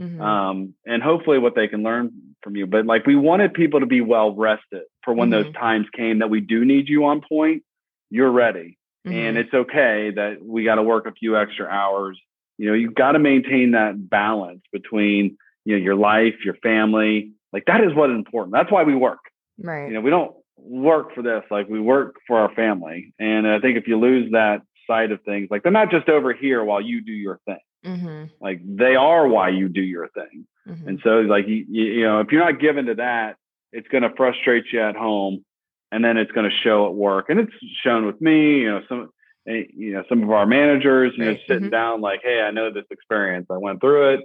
Mm-hmm. 0.00 0.20
Um, 0.20 0.74
and 0.86 1.02
hopefully 1.02 1.38
what 1.38 1.54
they 1.54 1.68
can 1.68 1.82
learn 1.82 2.10
from 2.42 2.56
you. 2.56 2.66
But 2.66 2.86
like 2.86 3.06
we 3.06 3.16
wanted 3.16 3.52
people 3.52 3.80
to 3.80 3.86
be 3.86 4.00
well 4.00 4.34
rested 4.34 4.82
for 5.04 5.12
when 5.12 5.30
mm-hmm. 5.30 5.44
those 5.44 5.54
times 5.54 5.86
came 5.94 6.20
that 6.20 6.30
we 6.30 6.40
do 6.40 6.64
need 6.64 6.88
you 6.88 7.04
on 7.04 7.20
point, 7.20 7.62
you're 8.08 8.30
ready. 8.30 8.78
Mm-hmm. 9.06 9.16
And 9.16 9.38
it's 9.38 9.52
okay 9.52 10.10
that 10.14 10.38
we 10.42 10.64
got 10.64 10.76
to 10.76 10.82
work 10.82 11.06
a 11.06 11.12
few 11.12 11.36
extra 11.36 11.66
hours. 11.66 12.18
You 12.58 12.68
know, 12.68 12.74
you've 12.74 12.94
got 12.94 13.12
to 13.12 13.18
maintain 13.18 13.72
that 13.72 14.08
balance 14.08 14.62
between, 14.72 15.36
you 15.64 15.76
know, 15.76 15.82
your 15.82 15.94
life, 15.94 16.34
your 16.44 16.54
family. 16.62 17.32
Like 17.52 17.64
that 17.66 17.82
is 17.82 17.94
what 17.94 18.10
is 18.10 18.16
important. 18.16 18.52
That's 18.52 18.70
why 18.70 18.84
we 18.84 18.94
work. 18.94 19.20
Right. 19.58 19.88
You 19.88 19.94
know, 19.94 20.00
we 20.00 20.10
don't 20.10 20.34
work 20.56 21.14
for 21.14 21.22
this. 21.22 21.42
Like 21.50 21.68
we 21.68 21.80
work 21.80 22.16
for 22.26 22.38
our 22.38 22.54
family. 22.54 23.14
And 23.18 23.46
I 23.46 23.60
think 23.60 23.76
if 23.76 23.86
you 23.86 23.98
lose 23.98 24.32
that 24.32 24.62
side 24.86 25.12
of 25.12 25.22
things, 25.22 25.48
like 25.50 25.62
they're 25.62 25.72
not 25.72 25.90
just 25.90 26.08
over 26.08 26.32
here 26.32 26.64
while 26.64 26.80
you 26.80 27.02
do 27.02 27.12
your 27.12 27.40
thing. 27.46 27.58
Mm-hmm. 27.84 28.24
Like 28.40 28.60
they 28.64 28.94
are 28.96 29.26
why 29.26 29.50
you 29.50 29.68
do 29.68 29.80
your 29.80 30.08
thing. 30.08 30.46
Mm-hmm. 30.68 30.88
And 30.88 31.00
so 31.02 31.10
like 31.20 31.46
you, 31.48 31.64
you 31.68 32.02
know, 32.02 32.20
if 32.20 32.28
you're 32.30 32.44
not 32.44 32.60
given 32.60 32.86
to 32.86 32.94
that, 32.96 33.36
it's 33.72 33.88
going 33.88 34.02
to 34.02 34.10
frustrate 34.16 34.64
you 34.72 34.82
at 34.82 34.96
home 34.96 35.44
and 35.92 36.04
then 36.04 36.16
it's 36.16 36.32
going 36.32 36.48
to 36.48 36.56
show 36.56 36.86
at 36.86 36.94
work. 36.94 37.26
And 37.28 37.40
it's 37.40 37.52
shown 37.82 38.06
with 38.06 38.20
me, 38.20 38.60
you 38.60 38.70
know, 38.70 38.82
some 38.88 39.10
eh, 39.48 39.64
you 39.74 39.92
know, 39.92 40.04
some 40.08 40.22
of 40.22 40.30
our 40.30 40.46
managers, 40.46 41.14
you 41.16 41.24
know, 41.24 41.36
sitting 41.46 41.64
mm-hmm. 41.64 41.70
down 41.70 42.00
like, 42.00 42.20
"Hey, 42.22 42.40
I 42.40 42.50
know 42.50 42.72
this 42.72 42.84
experience. 42.90 43.46
I 43.50 43.56
went 43.56 43.80
through 43.80 44.14
it. 44.14 44.20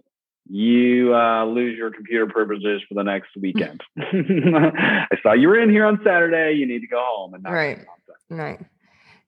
You 0.47 1.15
uh, 1.15 1.45
lose 1.45 1.75
your 1.75 1.89
computer 1.91 2.27
privileges 2.27 2.83
for 2.87 2.93
the 2.93 3.03
next 3.03 3.29
weekend. 3.35 3.81
I 3.97 5.07
saw 5.23 5.33
you 5.33 5.47
were 5.47 5.59
in 5.59 5.69
here 5.69 5.85
on 5.85 5.99
Saturday. 6.03 6.53
You 6.53 6.67
need 6.67 6.81
to 6.81 6.87
go 6.87 7.01
home 7.03 7.33
and 7.33 7.43
not 7.43 7.51
right, 7.51 7.79
right." 8.29 8.59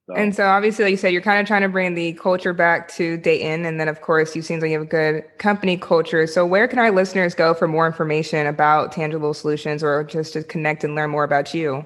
So. 0.08 0.16
And 0.16 0.34
so 0.34 0.46
obviously, 0.46 0.86
like 0.86 0.92
you 0.92 0.98
said, 0.98 1.12
you're 1.12 1.22
kind 1.22 1.42
of 1.42 1.48
trying 1.48 1.64
to 1.64 1.70
bring 1.70 1.94
the 1.94 2.14
culture 2.14 2.54
back 2.54 2.88
to 2.94 3.18
Dayton. 3.18 3.66
And 3.66 3.78
then 3.78 3.90
of 3.90 4.00
course 4.00 4.36
you 4.38 4.42
seem 4.42 4.62
like 4.62 4.70
you 4.70 4.80
have 4.80 4.88
a 4.88 4.90
good 4.90 5.26
company 5.38 5.76
culture. 5.76 6.26
So 6.28 6.46
where 6.46 6.66
can 6.68 6.80
our 6.80 6.92
listeners 6.92 7.36
go 7.36 7.54
for 7.54 7.68
more 7.68 7.86
information 7.86 8.48
about 8.48 8.94
tangible 8.94 9.34
solutions 9.34 9.84
or 9.84 10.06
just 10.06 10.32
to 10.34 10.44
connect 10.44 10.86
and 10.86 10.96
learn 10.96 11.10
more 11.10 11.26
about 11.26 11.54
you? 11.54 11.86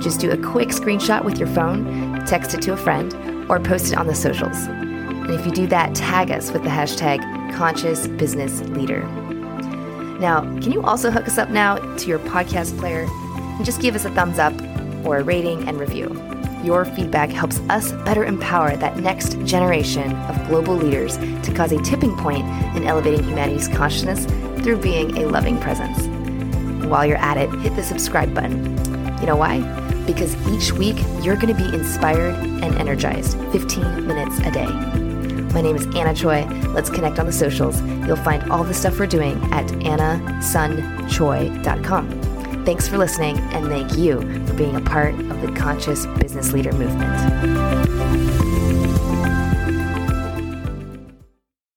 Just 0.02 0.20
do 0.20 0.30
a 0.30 0.38
quick 0.38 0.70
screenshot 0.70 1.24
with 1.24 1.40
your 1.40 1.48
phone, 1.48 2.26
text 2.26 2.54
it 2.54 2.62
to 2.64 2.74
a 2.74 2.78
friend, 2.78 3.14
or 3.50 3.62
post 3.62 3.94
it 3.94 3.98
on 3.98 4.08
the 4.08 4.14
socials. 4.14 4.58
And 4.68 5.30
if 5.30 5.46
you 5.46 5.54
do 5.54 5.68
that, 5.68 5.96
tag 5.96 6.32
us 6.32 6.52
with 6.52 6.64
the 6.64 6.70
hashtag 6.70 7.22
Conscious 7.54 8.08
Business 8.08 8.60
Leader. 8.70 9.04
Now, 10.20 10.42
can 10.60 10.74
you 10.74 10.84
also 10.84 11.10
hook 11.10 11.28
us 11.28 11.38
up 11.38 11.50
now 11.50 11.78
to 11.78 12.08
your 12.08 12.20
podcast 12.20 12.78
player 12.78 13.08
and 13.10 13.64
just 13.64 13.82
give 13.82 13.96
us 13.96 14.04
a 14.04 14.10
thumbs 14.10 14.38
up 14.38 14.54
or 15.06 15.18
a 15.18 15.24
rating 15.24 15.66
and 15.68 15.80
review? 15.80 16.22
Your 16.62 16.84
feedback 16.84 17.30
helps 17.30 17.60
us 17.70 17.94
better 18.04 18.26
empower 18.26 18.76
that 18.76 18.98
next 18.98 19.40
generation 19.46 20.14
of 20.14 20.48
global 20.50 20.76
leaders 20.76 21.18
to 21.18 21.54
cause 21.56 21.72
a 21.72 21.82
tipping 21.84 22.16
point 22.18 22.46
in 22.76 22.84
elevating 22.84 23.24
humanity's 23.24 23.70
consciousness 23.70 24.26
through 24.64 24.78
being 24.78 25.18
a 25.18 25.26
loving 25.28 25.60
presence. 25.60 26.08
while 26.88 27.06
you're 27.06 27.18
at 27.18 27.38
it, 27.38 27.52
hit 27.60 27.76
the 27.76 27.84
subscribe 27.84 28.34
button. 28.34 28.76
You 29.20 29.28
know 29.28 29.36
why? 29.36 29.60
Because 30.06 30.36
each 30.48 30.72
week 30.74 30.98
you're 31.22 31.36
going 31.36 31.56
to 31.56 31.56
be 31.56 31.66
inspired 31.76 32.36
and 32.36 32.74
energized 32.76 33.38
15 33.52 34.08
minutes 34.08 34.40
a 34.40 34.52
day. 34.52 34.68
My 35.54 35.62
name 35.62 35.76
is 35.76 35.86
Anna 35.96 36.14
Choi. 36.14 36.46
Let's 36.70 36.90
connect 36.90 37.20
on 37.20 37.26
the 37.26 37.32
socials. 37.32 37.82
You'll 38.08 38.16
find 38.18 38.52
all 38.52 38.64
the 38.64 38.74
stuff 38.74 39.00
we're 39.00 39.08
doing 39.08 39.42
at 39.54 39.68
annasunchoi.com. 39.68 42.66
Thanks 42.66 42.88
for 42.88 42.98
listening, 42.98 43.38
and 43.38 43.68
thank 43.68 43.98
you 43.98 44.22
for 44.48 44.54
being 44.54 44.76
a 44.76 44.82
part 44.82 45.16
of 45.16 45.42
the 45.42 45.52
Conscious 45.52 46.06
Business 46.06 46.54
Leader 46.54 46.72
movement. 46.72 48.23